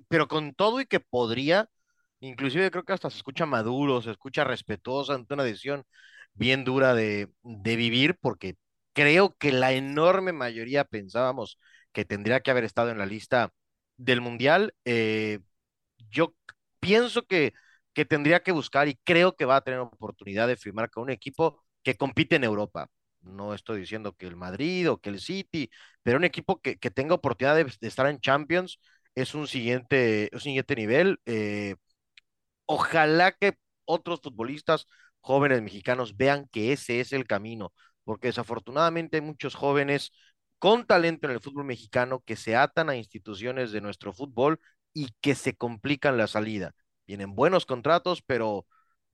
[0.08, 1.69] pero con todo y que podría,
[2.19, 5.84] inclusive creo que hasta se escucha maduro, se escucha respetuoso ante una decisión
[6.34, 8.55] bien dura de, de vivir, porque
[8.93, 11.60] creo que la enorme mayoría pensábamos
[11.93, 13.51] que tendría que haber estado en la lista
[13.97, 14.73] del Mundial.
[14.84, 15.41] Eh,
[16.10, 16.34] yo
[16.79, 17.53] pienso que
[17.93, 21.12] que tendría que buscar y creo que va a tener oportunidad de firmar con un
[21.12, 22.89] equipo que compite en Europa.
[23.25, 25.69] No estoy diciendo que el Madrid o que el City,
[26.03, 28.79] pero un equipo que, tenga oportunidad de, estar en Champions
[29.15, 31.19] es un siguiente, un siguiente nivel.
[31.25, 31.75] Eh,
[32.65, 34.88] ojalá que otros futbolistas
[35.21, 40.11] jóvenes mexicanos vean que ese es el camino, porque desafortunadamente hay muchos jóvenes
[40.59, 44.59] con talento en el fútbol mexicano que se atan a instituciones de nuestro fútbol
[44.93, 46.73] y que se complican la salida
[47.07, 48.65] vienen buenos contratos, pero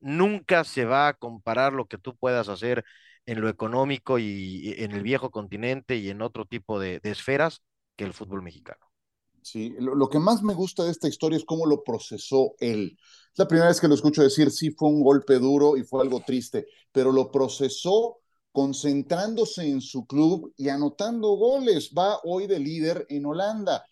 [0.02, 2.84] nunca se va a comparar lo que tú puedas hacer
[3.26, 7.62] en lo económico y, en el viejo continente y en otro tipo de, esferas
[7.96, 8.86] que el fútbol mexicano.
[9.44, 12.98] Sí, lo, que más me gusta de esta historia es cómo lo procesó él.
[13.32, 16.02] Es la primera vez que lo escucho decir, sí, fue un golpe duro y fue
[16.02, 18.20] algo triste, pero lo procesó
[18.52, 21.92] concentrándose en su club y anotando goles.
[21.98, 23.84] Va hoy de líder en Holanda.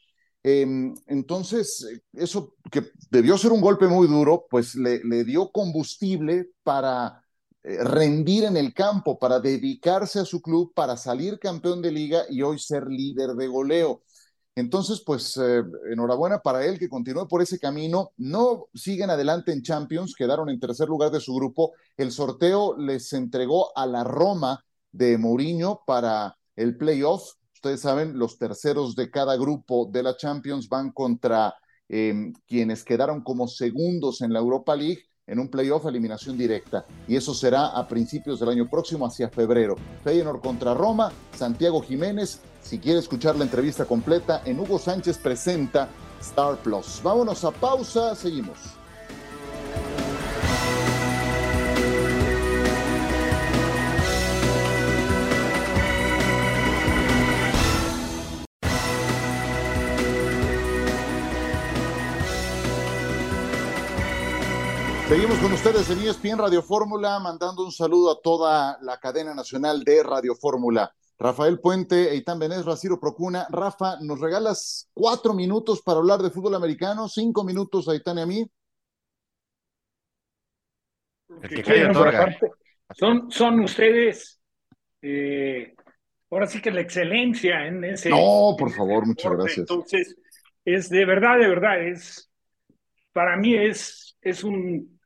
[0.44, 7.22] Em, entonces, eso que debió ser un golpe muy duro, pues le, dio combustible para
[7.64, 12.24] eh, rendir en el campo, para dedicarse a su club, para salir campeón de liga
[12.30, 14.04] y hoy ser líder de goleo.
[14.56, 18.12] Entonces, pues eh, enhorabuena para él que continúe por ese camino.
[18.18, 21.74] No siguen adelante en Champions, quedaron en tercer lugar de su grupo.
[21.98, 28.38] El sorteo les entregó a la Roma de Mourinho para el playoff Ustedes saben, los
[28.38, 31.54] terceros de cada grupo de la Champions van contra
[31.90, 36.86] em, quienes quedaron como segundos en la Europa League en un playoff eliminación directa.
[37.06, 39.76] Y eso será a principios del año próximo, hacia febrero.
[40.06, 42.40] Feyenoord contra Roma, Santiago Jiménez.
[42.62, 45.90] Si quiere escuchar la entrevista completa, en Hugo Sánchez presenta
[46.22, 47.02] Star Plus.
[47.04, 48.79] Vámonos a pausa, seguimos.
[65.10, 69.84] Seguimos con ustedes en ESPN Radio Fórmula, mandando un saludo a toda la cadena nacional
[69.84, 70.94] de Radio Fórmula.
[71.18, 73.48] Rafael Puente, Eitan Benés, Raciro Procuna.
[73.50, 77.08] Rafa, ¿nos regalas cuatro minutos para hablar de fútbol americano?
[77.10, 78.52] Cinco minutos a Eitan y a mí.
[81.42, 82.52] El que parte,
[82.96, 84.40] son, son ustedes,
[85.02, 85.74] eh,
[86.30, 88.12] ahora sí que la excelencia en ese.
[88.12, 89.44] No, por favor, muchas deporte.
[89.44, 89.58] gracias.
[89.58, 90.16] Entonces,
[90.64, 92.30] es de verdad, de verdad, es
[93.12, 94.99] para mí es, es un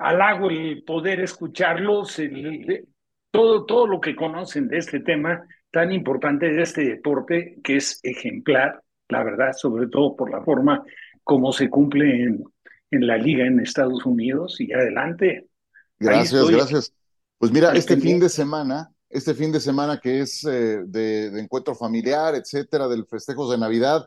[0.00, 2.88] halago el poder escucharlos, el- el-
[3.30, 8.00] todo, todo lo que conocen de este tema tan importante de este deporte, que es
[8.02, 10.82] ejemplar, la verdad, sobre todo por la forma
[11.22, 12.44] como se cumple en,
[12.90, 15.46] en la liga en Estados Unidos y adelante.
[15.98, 16.92] Gracias, gracias.
[17.38, 21.40] Pues mira, este fin de semana, este fin de semana que es eh, de, de
[21.40, 24.06] encuentro familiar, etcétera, del festejos de Navidad,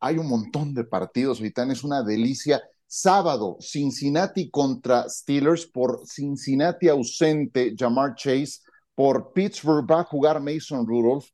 [0.00, 2.60] hay un montón de partidos, Vitán, es una delicia.
[2.90, 8.60] Sábado, Cincinnati contra Steelers, por Cincinnati ausente, Jamar Chase,
[8.94, 11.26] por Pittsburgh va a jugar Mason Rudolph,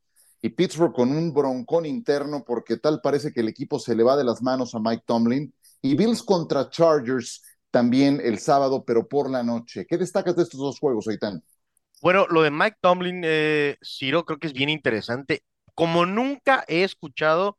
[0.42, 4.16] y Pittsburgh con un broncón interno, porque tal parece que el equipo se le va
[4.16, 7.40] de las manos a Mike Tomlin, y Bills contra Chargers
[7.70, 9.86] también el sábado, pero por la noche.
[9.86, 11.42] ¿Qué destacas de estos dos juegos, Aitán?
[12.02, 15.44] Bueno, lo de Mike Tomlin, eh, Ciro, creo que es bien interesante.
[15.74, 17.58] Como nunca he escuchado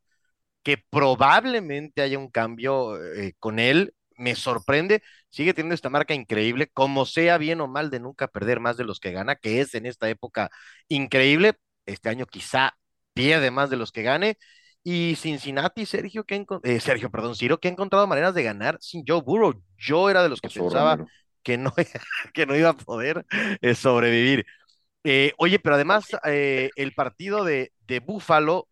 [0.66, 5.00] que probablemente haya un cambio eh, con él, me sorprende.
[5.28, 8.82] Sigue teniendo esta marca increíble, como sea bien o mal de nunca perder más de
[8.82, 10.50] los que gana, que es en esta época
[10.88, 11.52] increíble.
[11.86, 12.76] Este año quizá
[13.14, 14.38] pierde más de los que gane.
[14.82, 19.04] Y Cincinnati, Sergio, que eh, Sergio, perdón, Ciro, que ha encontrado maneras de ganar sin
[19.06, 19.62] Joe Burrow.
[19.78, 20.98] Yo era de los que pensaba
[21.44, 21.72] que no,
[22.34, 23.24] que no iba a poder
[23.60, 24.44] eh, sobrevivir.
[25.04, 28.66] Eh, oye, pero además eh, el partido de, de Buffalo,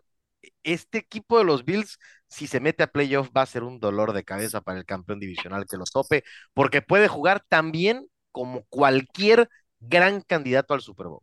[0.63, 4.13] este equipo de los Bills, si se mete a playoff, va a ser un dolor
[4.13, 9.49] de cabeza para el campeón divisional que lo tope, porque puede jugar también como cualquier
[9.79, 11.23] gran candidato al Super Bowl.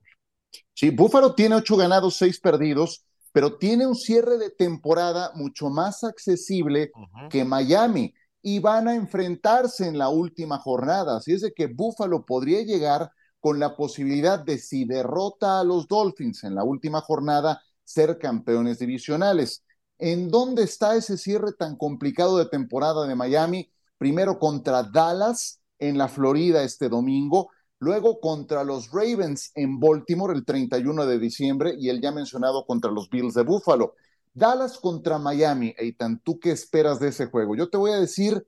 [0.74, 6.04] Sí, Buffalo tiene ocho ganados, seis perdidos, pero tiene un cierre de temporada mucho más
[6.04, 6.92] accesible
[7.30, 11.18] que Miami y van a enfrentarse en la última jornada.
[11.18, 15.88] Así es de que Buffalo podría llegar con la posibilidad de, si derrota a los
[15.88, 17.62] Dolphins en la última jornada,
[17.94, 19.64] ser campeones divisionales.
[20.00, 23.72] ¿En dónde está ese cierre tan complicado de temporada de Miami?
[23.98, 27.50] Primero contra Dallas en la Florida este domingo,
[27.80, 32.92] luego contra los Ravens en Baltimore el 31 de diciembre y el ya mencionado contra
[32.92, 33.96] los Bills de Buffalo.
[34.34, 37.56] Dallas contra Miami, Eitan, ¿tú qué esperas de ese juego?
[37.56, 38.46] Yo te voy a decir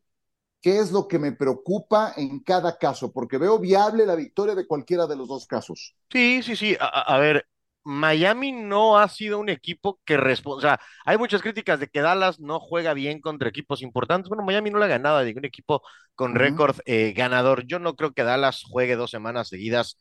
[0.61, 4.67] qué es lo que me preocupa en cada caso, porque veo viable la victoria de
[4.67, 5.95] cualquiera de los dos casos.
[6.11, 6.75] Sí, sí, sí.
[6.79, 7.47] A, a- ver,
[7.83, 10.59] Miami no ha sido un equipo que responde.
[10.59, 14.29] O sea, hay muchas críticas de que Dallas no juega bien contra equipos importantes.
[14.29, 15.81] Bueno, Miami no le ha ganado a ningún equipo
[16.15, 17.65] con récord eh, ganador.
[17.65, 19.97] Yo no creo que Dallas juegue dos semanas seguidas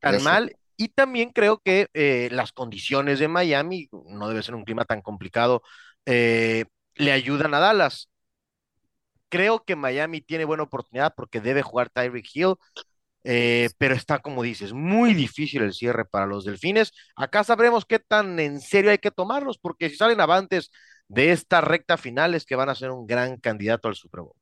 [0.00, 0.24] tan Eso.
[0.24, 0.56] mal.
[0.78, 5.00] Y también creo que eh, las condiciones de Miami, no debe ser un clima tan
[5.02, 5.62] complicado,
[6.04, 8.10] eh, le ayudan a Dallas.
[9.28, 12.54] Creo que Miami tiene buena oportunidad porque debe jugar Tyreek Hill.
[13.28, 16.92] Eh, pero está, como dices, muy difícil el cierre para los Delfines.
[17.16, 20.70] Acá sabremos qué tan en serio hay que tomarlos, porque si salen avantes
[21.08, 24.36] de esta recta final es que van a ser un gran candidato al Super Bowl.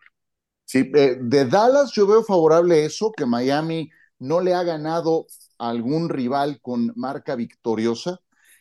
[0.66, 5.70] Sí, eh, de Dallas yo veo favorable eso, que Miami no le ha ganado a
[5.70, 8.20] algún rival con marca victoriosa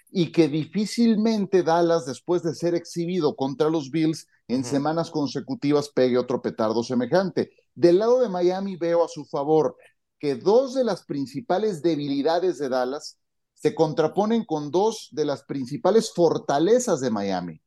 [0.10, 6.18] y que difícilmente Dallas, después de ser exhibido contra los Bills, en semanas consecutivas pegue
[6.18, 7.52] otro petardo semejante.
[7.76, 9.76] Del lado de Miami veo a su favor
[10.24, 13.20] que dos de las principales debilidades de Dallas
[13.56, 17.62] se contraponen con dos de las principales fortalezas de Miami.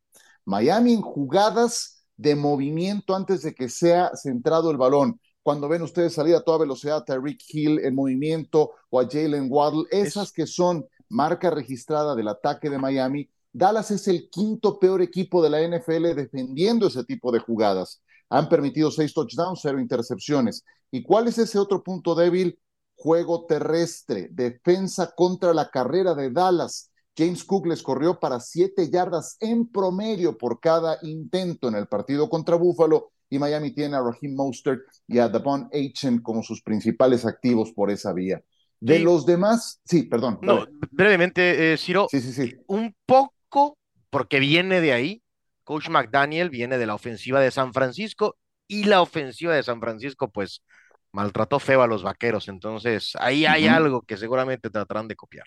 [0.46, 5.20] Miami en jugadas de movimiento antes de que sea centrado el balón.
[5.42, 9.48] Cuando ven ustedes salir a toda velocidad a Tyreek Hill en movimiento o a Jalen
[9.50, 14.78] Waddle, esas Es- que son marca registrada del ataque de Miami, Dallas es el quinto
[14.78, 18.00] peor equipo de la NFL defendiendo ese tipo de jugadas.
[18.30, 20.64] Han permitido seis touchdowns, cero intercepciones.
[20.90, 22.58] ¿Y cuál es ese otro punto débil?
[22.96, 26.90] Juego terrestre, defensa contra la carrera de Dallas.
[27.16, 32.28] James Cook les corrió para siete yardas en promedio por cada intento en el partido
[32.28, 37.24] contra Buffalo y Miami tiene a Raheem Mostert y a Devon Achen como sus principales
[37.26, 38.42] activos por esa vía.
[38.80, 39.02] De Sí.
[39.02, 40.38] los demás, sí, perdón.
[40.42, 42.54] No, brevemente, eh, Ciro, Sí, sí, sí.
[42.66, 43.78] un poco,
[44.10, 45.22] porque viene de ahí,
[45.66, 48.36] Coach McDaniel viene de la ofensiva de San Francisco
[48.68, 50.62] y la ofensiva de San Francisco, pues,
[51.10, 52.46] maltrató feo a los vaqueros.
[52.46, 55.46] Entonces, ahí hay algo que seguramente tratarán de copiar.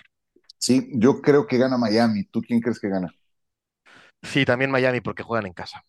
[0.58, 2.26] Sí, yo creo que gana Miami.
[2.26, 3.08] ¿Tú quién crees que gana?
[4.22, 5.82] Sí, también Miami, porque juegan en casa.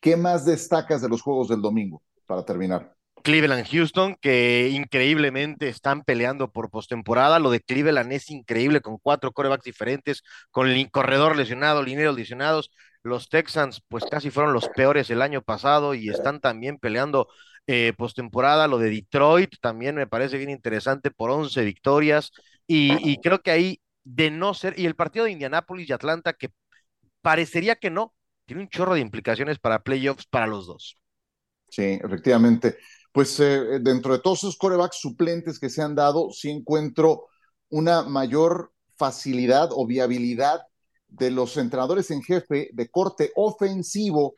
[0.00, 2.96] ¿Qué más destacas de los juegos del domingo para terminar?
[3.22, 7.38] Cleveland Houston, que increíblemente están peleando por postemporada.
[7.38, 12.72] Lo de Cleveland es increíble con cuatro corebacks diferentes, con el corredor lesionado, lineros lesionados.
[13.02, 17.28] Los Texans, pues casi fueron los peores el año pasado y están también peleando
[17.66, 18.68] eh, postemporada.
[18.68, 22.32] Lo de Detroit también me parece bien interesante por 11 victorias.
[22.66, 26.32] Y, y creo que ahí, de no ser, y el partido de Indianápolis y Atlanta,
[26.32, 26.50] que
[27.20, 28.14] parecería que no,
[28.46, 30.96] tiene un chorro de implicaciones para playoffs para los dos.
[31.68, 32.76] Sí, efectivamente
[33.12, 37.28] pues eh, dentro de todos esos corebacks suplentes que se han dado, sí encuentro
[37.68, 40.62] una mayor facilidad o viabilidad
[41.12, 44.36] de los entrenadores en jefe de corte ofensivo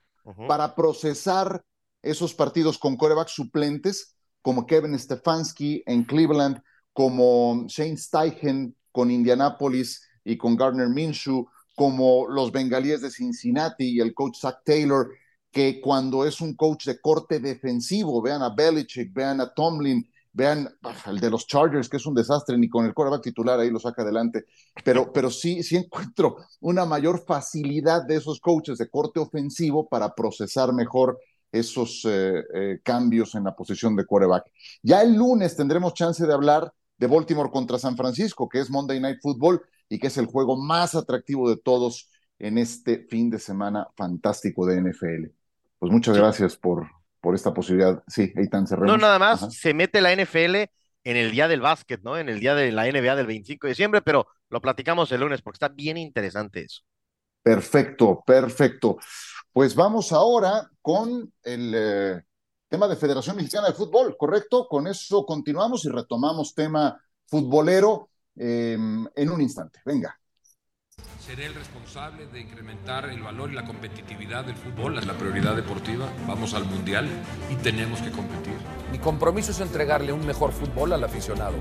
[0.48, 1.62] para procesar
[2.02, 6.62] esos partidos con corebacks suplentes, como Kevin Stefanski en Cleveland,
[6.92, 11.46] como Shane Steichen con Indianapolis y con Gardner Minshew,
[11.76, 15.08] como los bengalíes de Cincinnati y el coach Zach Taylor
[15.54, 20.04] que cuando es un coach de corte defensivo, vean a Belichick, vean a Tomlin,
[20.34, 20.68] vean
[21.06, 23.78] el de los Chargers, que es un desastre, ni con el quarterback titular ahí lo
[23.78, 24.44] saca adelante,
[24.84, 30.14] pero, pero sí, sí encuentro una mayor facilidad de esos coaches de corte ofensivo para
[30.14, 31.18] procesar mejor
[31.52, 34.50] esos eh, eh, cambios en la posición de quarterback.
[34.82, 38.98] Ya el lunes tendremos chance de hablar de Baltimore contra San Francisco, que es Monday
[38.98, 42.10] Night Football y que es el juego más atractivo de todos
[42.40, 45.30] en este fin de semana fantástico de NFL.
[45.78, 46.88] Pues muchas gracias por,
[47.24, 48.04] por esta posibilidad.
[48.06, 48.92] Sí, Eitan cerremos.
[48.92, 50.56] No, nada más, se mete la NFL
[51.04, 52.18] en el día del básquet, ¿no?
[52.18, 55.40] En el día de la NBA del 25 de diciembre, pero lo platicamos el lunes
[55.40, 56.82] porque está bien interesante eso.
[57.42, 58.98] Perfecto, perfecto.
[59.50, 62.22] Pues vamos ahora con el eh,
[62.68, 64.68] tema de Federación Mexicana de Fútbol, ¿correcto?
[64.68, 69.80] Con eso continuamos y retomamos tema futbolero eh, en un instante.
[69.86, 70.14] Venga.
[71.26, 75.56] Seré el responsable de incrementar el valor y la competitividad del fútbol, es la prioridad
[75.56, 76.06] deportiva.
[76.28, 77.08] Vamos al Mundial
[77.50, 78.52] y tenemos que competir.
[78.92, 81.54] Mi compromiso es entregarle un mejor fútbol al aficionado.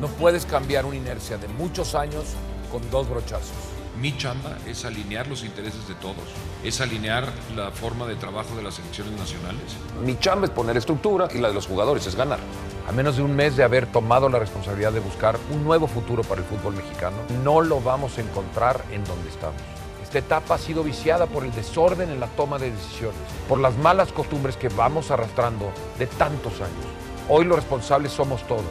[0.00, 2.34] No puedes cambiar una inercia de muchos años
[2.72, 3.75] con dos brochazos.
[4.00, 6.16] Mi chamba es alinear los intereses de todos,
[6.62, 9.62] es alinear la forma de trabajo de las selecciones nacionales.
[10.04, 12.38] Mi chamba es poner estructura y la de los jugadores es ganar.
[12.86, 16.22] A menos de un mes de haber tomado la responsabilidad de buscar un nuevo futuro
[16.22, 19.62] para el fútbol mexicano, no lo vamos a encontrar en donde estamos.
[20.02, 23.18] Esta etapa ha sido viciada por el desorden en la toma de decisiones,
[23.48, 26.84] por las malas costumbres que vamos arrastrando de tantos años.
[27.30, 28.62] Hoy los responsables somos todos,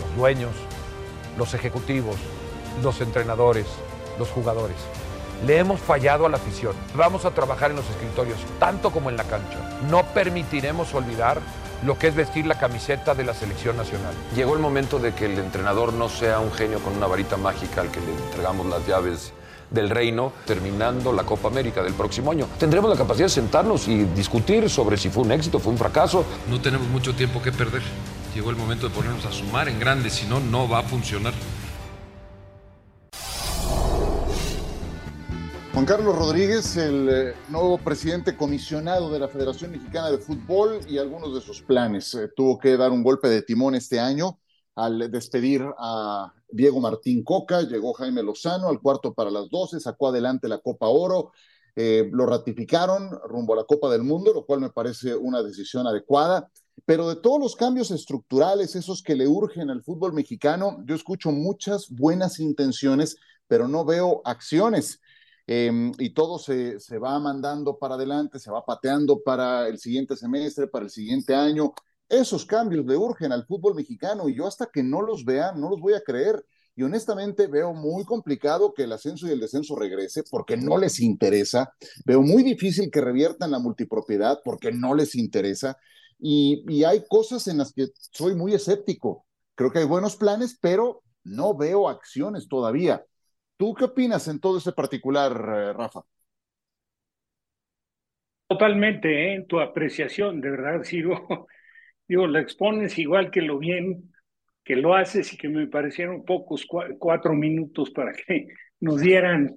[0.00, 0.52] los dueños,
[1.36, 2.16] los ejecutivos,
[2.82, 3.66] los entrenadores,
[4.18, 4.76] los jugadores.
[5.46, 6.74] Le hemos fallado a la afición.
[6.94, 9.58] Vamos a trabajar en los escritorios, tanto como en la cancha.
[9.90, 11.40] No permitiremos olvidar
[11.84, 14.14] lo que es vestir la camiseta de la selección nacional.
[14.36, 17.80] Llegó el momento de que el entrenador no sea un genio con una varita mágica
[17.80, 19.32] al que le entregamos las llaves
[19.72, 22.46] del reino, terminando la Copa América del próximo año.
[22.58, 26.24] Tendremos la capacidad de sentarnos y discutir sobre si fue un éxito, fue un fracaso.
[26.48, 27.82] No tenemos mucho tiempo que perder.
[28.34, 31.32] Llegó el momento de ponernos a sumar en grande, si no, no va a funcionar.
[35.72, 40.98] Juan Carlos Rodríguez, el eh, nuevo presidente comisionado de la Federación Mexicana de Fútbol y
[40.98, 42.12] algunos de sus planes.
[42.12, 44.38] Eh, tuvo que dar un golpe de timón este año
[44.74, 50.08] al despedir a Diego Martín Coca, llegó Jaime Lozano al cuarto para las 12, sacó
[50.08, 51.32] adelante la Copa Oro,
[51.74, 55.86] eh, lo ratificaron rumbo a la Copa del Mundo, lo cual me parece una decisión
[55.86, 56.50] adecuada.
[56.84, 61.30] Pero de todos los cambios estructurales, esos que le urgen al fútbol mexicano, yo escucho
[61.30, 63.16] muchas buenas intenciones,
[63.48, 65.00] pero no veo acciones.
[65.46, 70.16] Em, y todo se, se, va mandando para adelante, se va pateando para el siguiente
[70.16, 71.72] semestre, para el siguiente año.
[72.08, 75.70] Esos cambios le urgen al fútbol mexicano y yo hasta que no los vea, no
[75.70, 76.44] los voy a creer.
[76.74, 81.00] Y honestamente veo muy complicado que el ascenso y el descenso regrese porque no les
[81.00, 81.74] interesa.
[82.06, 85.76] Veo muy difícil que reviertan la multipropiedad porque no les interesa.
[86.18, 89.26] Y, y hay cosas en las que soy muy escéptico.
[89.54, 93.04] Creo que hay buenos planes, pero no veo acciones todavía.
[93.62, 96.02] ¿Tú qué opinas en todo ese particular, eh, Rafa?
[98.48, 99.46] Totalmente, ¿eh?
[99.48, 101.46] tu apreciación, de verdad, Ciro.
[102.08, 104.12] Digo, la expones igual que lo bien
[104.64, 106.66] que lo haces y que me parecieron pocos
[106.98, 108.48] cuatro minutos para que
[108.80, 109.56] nos dieran.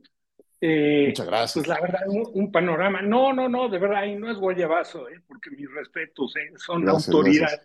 [0.62, 1.66] Eh, Muchas gracias.
[1.66, 3.02] Pues la verdad, un, panorama.
[3.02, 5.20] No, no, no, de verdad, y no es guayabazo, ¿eh?
[5.28, 6.54] porque mis respetos ¿eh?
[6.58, 7.60] son autoridad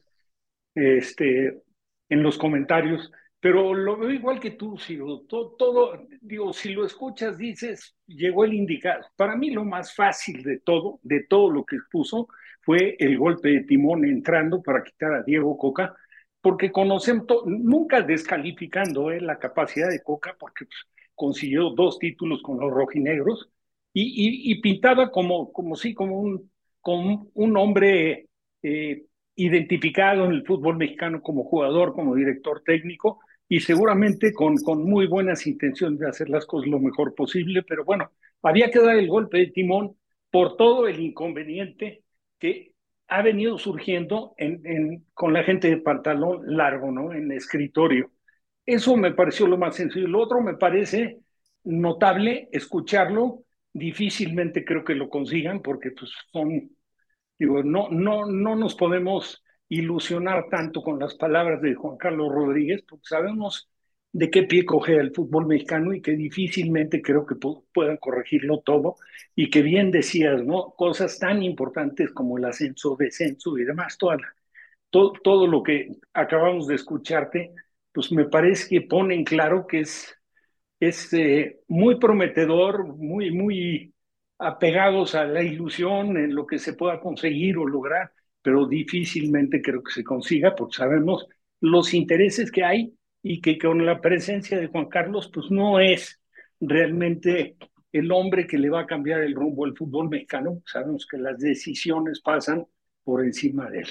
[0.75, 1.63] Este,
[2.09, 3.13] en los comentarios.
[3.41, 5.21] Pero lo veo igual que tú, Ciro.
[5.27, 9.07] Todo, todo, digo, si lo escuchas, dices, llegó el indicado.
[9.17, 12.29] Para mí lo más fácil de todo, de todo lo que expuso,
[12.61, 15.95] fue el golpe de timón entrando para quitar a Diego Coca,
[16.43, 20.79] porque conocemos, nunca descalificando eh, la capacidad de Coca, porque pues,
[21.15, 23.51] consiguió dos títulos con los rojinegros,
[23.93, 28.29] y, y, pintaba como, como sí, como un, como un hombre
[28.63, 33.19] eh, identificado en el fútbol mexicano como jugador, como director técnico
[33.51, 37.85] y seguramente con, con muy buenas intenciones de hacer las cosas lo mejor posible, pero
[37.85, 39.97] bueno, había que dar el golpe de timón
[40.31, 42.05] por todo el inconveniente
[42.39, 42.75] que
[43.09, 47.13] ha venido surgiendo en, con la gente de pantalón largo, ¿no?
[47.13, 48.13] En escritorio.
[48.65, 50.07] Eso me pareció lo más sencillo.
[50.07, 51.19] Lo otro me parece
[51.65, 53.43] notable escucharlo.
[53.73, 56.71] Difícilmente creo que lo consigan porque pues son,
[57.37, 62.83] digo, no, no, no nos podemos ilusionar tanto con las palabras de Juan Carlos Rodríguez,
[62.89, 63.71] porque sabemos
[64.13, 68.97] de qué pie coge el fútbol mexicano y que difícilmente creo que puedan corregirlo todo
[69.35, 70.75] y que bien decías, ¿no?
[70.77, 74.19] Cosas tan importantes como el ascenso, descenso y demás, toda
[74.91, 77.55] todo, todo lo que acabamos de escucharte,
[77.93, 80.17] pues me parece que ponen claro que es,
[80.81, 83.95] es eh, muy prometedor, muy, muy
[84.39, 88.13] apegados a la ilusión en lo que se pueda conseguir o lograr,
[88.43, 91.27] pero difícilmente creo que se consiga porque sabemos
[91.61, 96.21] los intereses que hay y que con la presencia de Juan Carlos, pues no es
[96.61, 97.57] realmente
[97.93, 100.63] el hombre que le va a cambiar el rumbo al fútbol mexicano.
[100.65, 102.67] Sabemos que las decisiones pasan
[103.05, 103.89] por encima de él.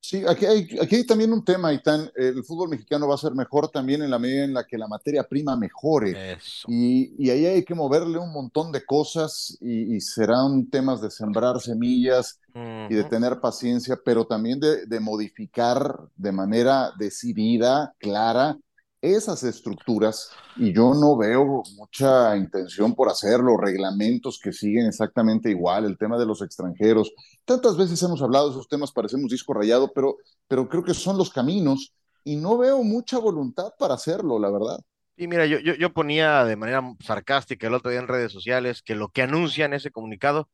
[0.00, 2.10] Sí, aquí hay, aquí hay también un tema, Itán.
[2.14, 4.86] El fútbol mexicano va a ser mejor también en la medida en la que la
[4.86, 6.38] materia prima mejore.
[6.66, 11.10] Y, y, ahí hay que moverle un montón de cosas y, y serán temas de
[11.10, 12.90] sembrar semillas uh -huh.
[12.90, 18.56] y de tener paciencia, pero también de, de modificar de manera decidida, clara,
[19.00, 25.84] esas estructuras y yo no veo mucha intención por hacerlo, reglamentos que siguen exactamente igual,
[25.84, 27.12] el tema de los extranjeros.
[27.44, 30.16] Tantas veces hemos hablado de esos temas, parecemos disco rayado, pero,
[30.48, 31.92] pero creo que son los caminos
[32.24, 34.80] y no veo mucha voluntad para hacerlo, la verdad.
[35.16, 38.82] Y mira, yo, yo, yo ponía de manera sarcástica el otro día en redes sociales
[38.82, 40.48] que lo que anuncian ese comunicado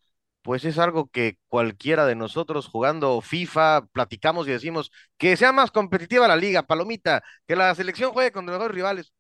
[0.45, 5.71] pues es algo que cualquiera de nosotros jugando FIFA platicamos y decimos que sea más
[5.71, 9.15] competitiva la liga, palomita, que la selección juegue con los mejores rivales.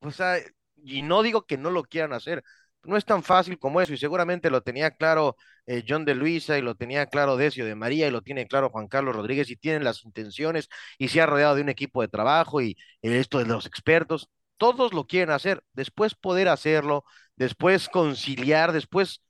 [0.00, 0.38] O sea,
[0.76, 2.42] y no digo que no lo quieran hacer,
[2.84, 6.56] no es tan fácil como eso, y seguramente lo tenía claro eh, John de Luisa,
[6.58, 9.56] y lo tenía claro Decio de María, y lo tiene claro Juan Carlos Rodríguez, y
[9.56, 10.68] tienen las intenciones,
[10.98, 14.94] y se ha rodeado de un equipo de trabajo, y esto de los expertos, todos
[14.94, 17.04] lo quieren hacer, después poder hacerlo,
[17.36, 19.22] después conciliar, después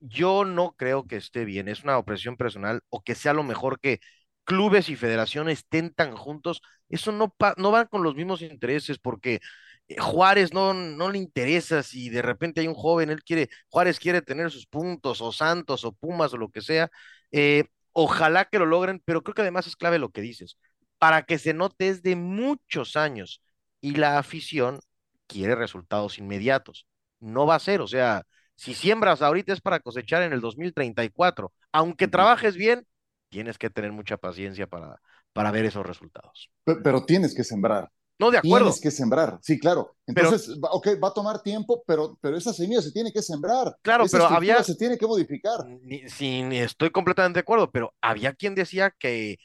[0.00, 3.80] yo no creo que esté bien, es una opresión personal o que sea lo mejor
[3.80, 4.00] que
[4.44, 9.40] clubes y federaciones estén tan juntos, eso no, no van con los mismos intereses porque
[9.88, 13.98] eh, Juárez no, no le interesa si de repente hay un joven, él quiere, Juárez
[14.00, 16.90] quiere tener sus puntos o Santos o Pumas o lo que sea,
[17.32, 20.58] eh, ojalá que lo logren, pero creo que además es clave lo que dices,
[20.98, 23.42] para que se note es de muchos años
[23.80, 24.80] y la afición
[25.26, 26.86] quiere resultados inmediatos,
[27.20, 28.24] no va a ser, o sea,
[28.58, 31.52] si siembras ahorita es para cosechar en el 2034.
[31.70, 32.84] Aunque trabajes bien,
[33.28, 35.00] tienes que tener mucha paciencia para,
[35.32, 36.50] para ver esos resultados.
[36.64, 37.88] Pero, pero tienes que sembrar.
[38.18, 38.66] No, de acuerdo.
[38.66, 39.94] Tienes que sembrar, sí, claro.
[40.04, 43.76] Entonces, pero, ok, va a tomar tiempo, pero, pero esa semilla se tiene que sembrar.
[43.80, 44.60] Claro, esa pero había.
[44.64, 45.60] Se tiene que modificar.
[46.08, 49.38] Sí, estoy completamente de acuerdo, pero había quien decía que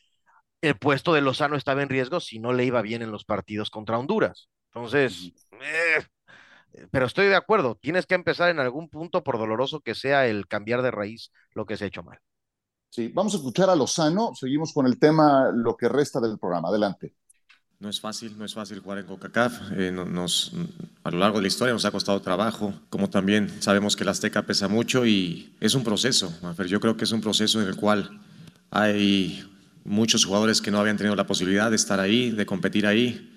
[0.62, 3.70] el puesto de Lozano estaba en riesgo si no le iba bien en los partidos
[3.70, 4.50] contra Honduras.
[4.74, 6.04] Entonces, eh,
[6.92, 10.48] pero estoy de acuerdo, tienes que empezar en algún punto, por doloroso que sea, el
[10.48, 12.20] cambiar de raíz lo que se ha hecho mal.
[12.90, 16.70] Sí, vamos a escuchar a Lozano, seguimos con el tema, lo que resta del programa,
[16.70, 17.16] adelante.
[17.80, 19.72] No es fácil, no es fácil jugar en CONCACAF.
[19.76, 20.54] Eh, nos,
[21.04, 24.12] a lo largo de la historia nos ha costado trabajo, como también sabemos que la
[24.12, 26.34] Azteca pesa mucho y es un proceso.
[26.68, 28.22] Yo creo que es un proceso en el cual
[28.72, 29.44] hay
[29.84, 33.33] muchos jugadores que no habían tenido la posibilidad de estar ahí, de competir ahí,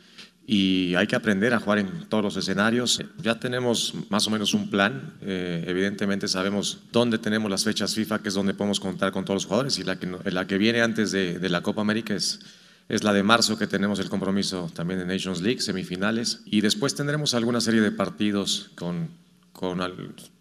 [0.48, 3.02] y hay que aprender a jugar en todos los escenarios.
[3.20, 8.20] Ya tenemos más o menos un plan, eh, evidentemente sabemos dónde tenemos las fechas FIFA,
[8.20, 10.82] que es donde podemos contar con todos los jugadores, y la que, la que viene
[10.82, 12.38] antes de, de la Copa América es,
[12.88, 16.94] es la de marzo, que tenemos el compromiso también de Nations League, semifinales, y después
[16.94, 19.08] tendremos alguna serie de partidos con,
[19.52, 19.80] con,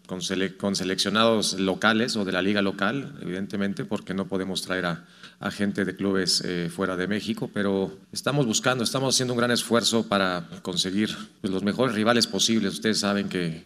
[0.06, 4.86] con, sele, con seleccionados locales o de la liga local, evidentemente, porque no podemos traer
[4.86, 5.04] a
[5.38, 9.50] a gente de clubes eh, fuera de México, pero estamos buscando, estamos haciendo un gran
[9.50, 12.74] esfuerzo para conseguir pues, los mejores rivales posibles.
[12.74, 13.64] Ustedes saben que,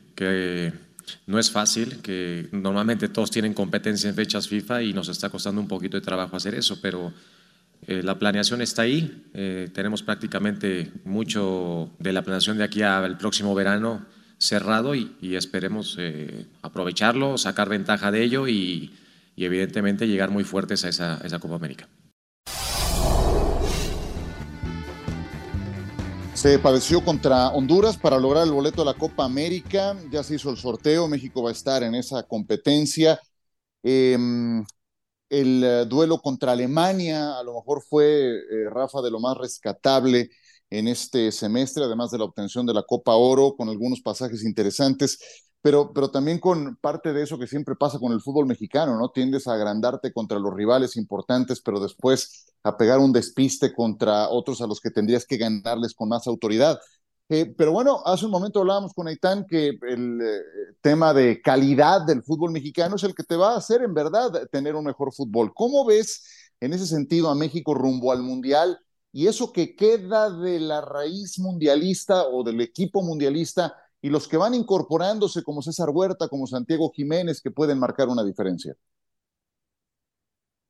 [1.26, 5.60] no es fácil, que normalmente todos tienen competencia en fechas FIFA y nos está costando
[5.60, 7.12] un poquito de trabajo hacer eso, pero
[7.86, 9.24] eh, la planeación está ahí.
[9.32, 14.04] Eh, tenemos prácticamente mucho de la planeación de aquí al próximo verano
[14.38, 15.98] cerrado y esperemos
[16.62, 18.90] aprovecharlo, sacar ventaja de ello y
[19.40, 21.88] y evidentemente llegar muy fuertes a esa, Copa América.
[26.34, 29.96] Se padeció contra Honduras para lograr el boleto de la Copa América.
[30.10, 31.08] Ya se hizo el sorteo.
[31.08, 33.18] México va a estar en esa competencia.
[33.82, 34.12] Eh,
[35.30, 40.28] el eh, duelo contra Alemania, a lo mejor fue, eh, Rafa, de lo más rescatable
[40.68, 45.18] en este semestre, además de la obtención de la Copa Oro, con algunos pasajes interesantes,
[45.62, 49.10] pero, pero también con parte de eso que siempre pasa con el fútbol mexicano, ¿no?
[49.10, 54.60] Tiendes a agrandarte contra los rivales importantes, pero después a pegar un despiste contra otros
[54.62, 56.78] a los que tendrías que ganarles con más autoridad.
[57.28, 60.40] Eh, pero bueno, hace un momento hablábamos con Aitán que el eh,
[60.80, 64.48] tema de calidad del fútbol mexicano es el que te va a hacer en verdad
[64.50, 65.52] tener un mejor fútbol.
[65.54, 66.24] ¿Cómo ves
[66.58, 68.78] en ese sentido a México rumbo al Mundial
[69.12, 74.36] y eso que queda de la raíz mundialista o del equipo mundialista y los que
[74.36, 78.74] van incorporándose como César Huerta, como Santiago Jiménez, que pueden marcar una diferencia?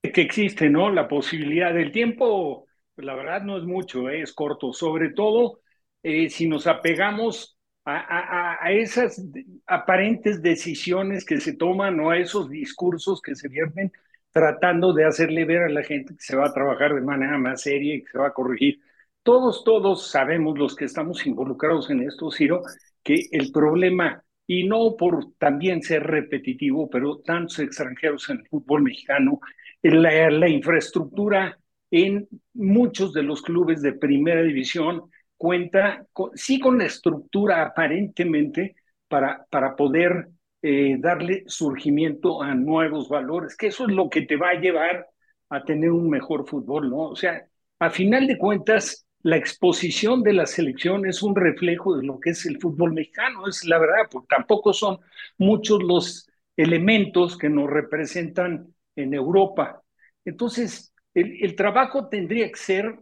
[0.03, 0.91] Que existe, ¿no?
[0.91, 2.67] La posibilidad del tiempo,
[2.97, 4.23] la verdad no es mucho, ¿eh?
[4.23, 5.61] es corto, sobre todo
[6.03, 9.23] eh, si nos apegamos a, a, esas
[9.67, 13.93] aparentes decisiones que se toman o a esos discursos que se vierten
[14.31, 17.63] tratando de hacerle ver a la gente que se va a trabajar de manera más
[17.63, 18.81] seria y que se va a corregir.
[19.23, 22.63] Todos, todos sabemos, los que estamos involucrados en esto, Ciro,
[23.03, 28.83] que el problema, y no por también ser repetitivo, pero tantos extranjeros en el fútbol
[28.83, 29.41] mexicano,
[29.83, 31.59] la, la infraestructura
[31.91, 38.77] en muchos de los clubes de primera división cuenta sí con la estructura aparentemente
[39.09, 40.29] para, para poder
[40.63, 45.07] eh, darle surgimiento a nuevos valores, que eso es lo que te va a llevar
[45.49, 47.09] a tener un mejor fútbol, ¿no?
[47.09, 47.43] O sea,
[47.79, 52.31] a final de cuentas, la exposición de la selección es un reflejo de lo que
[52.31, 54.99] es el fútbol mexicano, es la verdad, porque tampoco son
[55.39, 59.83] muchos los elementos que nos representan en Europa.
[60.25, 62.99] Entonces, el, trabajo tendría que ser,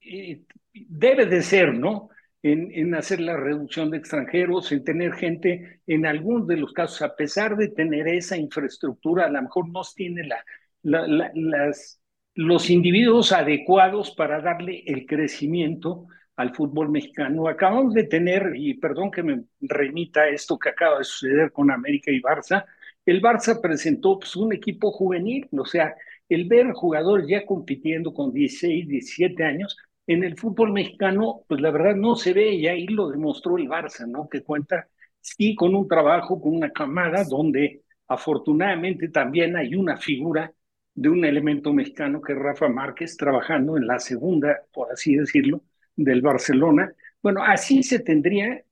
[0.00, 0.42] eh,
[0.72, 2.08] debe de ser, ¿no?
[2.42, 7.14] En, hacer la reducción de extranjeros, en tener gente, en algunos de los casos, a
[7.14, 10.42] pesar de tener esa infraestructura, a lo mejor no tiene la,
[10.82, 11.99] las
[12.34, 16.06] los individuos adecuados para darle el crecimiento
[16.36, 17.48] al fútbol mexicano.
[17.48, 21.70] Acabamos de tener, y perdón que me remita a esto que acaba de suceder con
[21.70, 22.64] América y Barça,
[23.04, 25.94] el Barça presentó pues, un equipo juvenil, o sea,
[26.28, 29.76] el ver jugadores ya compitiendo con 16, 17 años,
[30.06, 33.68] en el fútbol mexicano, pues la verdad no se ve, y ahí lo demostró el
[33.68, 34.28] Barça, ¿no?
[34.28, 34.88] Que cuenta,
[35.20, 40.52] sí, con un trabajo, con una camada donde afortunadamente también hay una figura
[41.00, 45.62] de un elemento mexicano que es Rafa Márquez, trabajando en la segunda, por así decirlo,
[45.96, 46.92] del Barcelona.
[47.22, 48.62] Bueno, así se tendría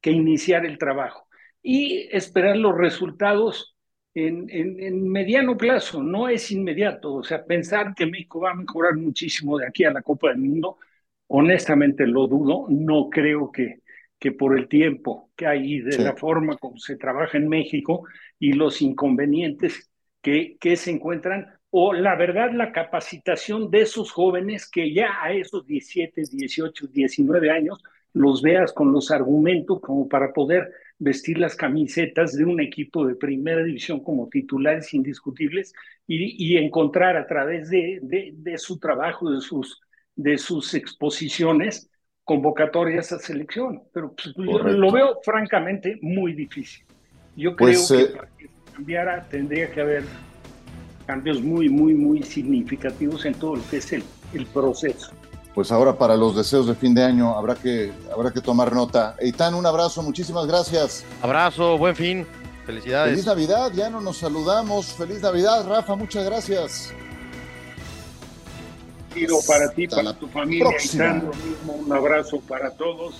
[0.00, 1.28] que iniciar el trabajo
[1.62, 3.76] y esperar los resultados
[4.14, 7.16] en, en, mediano plazo, no es inmediato.
[7.16, 10.38] O sea, pensar que México va a mejorar muchísimo de aquí a la Copa del
[10.38, 10.78] Mundo,
[11.26, 13.80] honestamente lo dudo, no creo que,
[14.18, 18.04] que por el tiempo que hay de la forma como se trabaja en México
[18.38, 19.90] y los inconvenientes
[20.22, 25.32] que, que se encuentran, o la verdad la capacitación de esos jóvenes que ya a
[25.32, 30.70] esos 17, 18, 19 años los veas con los argumentos como para poder
[31.00, 35.74] vestir las camisetas de un equipo de primera división como titulares indiscutibles
[36.06, 39.80] y, encontrar a través de, de, su trabajo, de sus,
[40.14, 41.90] de sus exposiciones,
[42.22, 43.82] convocatorias a selección.
[43.92, 46.84] Pero pues, yo lo veo francamente muy difícil.
[47.34, 50.04] Yo creo pues, que eh, para que cambiara tendría que haber
[51.06, 54.02] cambios muy, muy, muy significativos en todo lo que es el,
[54.32, 55.10] el proceso.
[55.54, 59.14] Pues ahora para los deseos de fin de año habrá que, habrá que tomar nota.
[59.20, 61.04] Eitan, un abrazo, muchísimas gracias.
[61.22, 62.26] Abrazo, buen fin,
[62.66, 63.12] felicidades.
[63.12, 64.86] Feliz Navidad, ya no nos saludamos.
[64.86, 66.92] Feliz Navidad, Rafa, muchas gracias.
[69.12, 71.30] Tiro para ti, para tu familia, Eitan,
[71.68, 73.14] un abrazo para todos.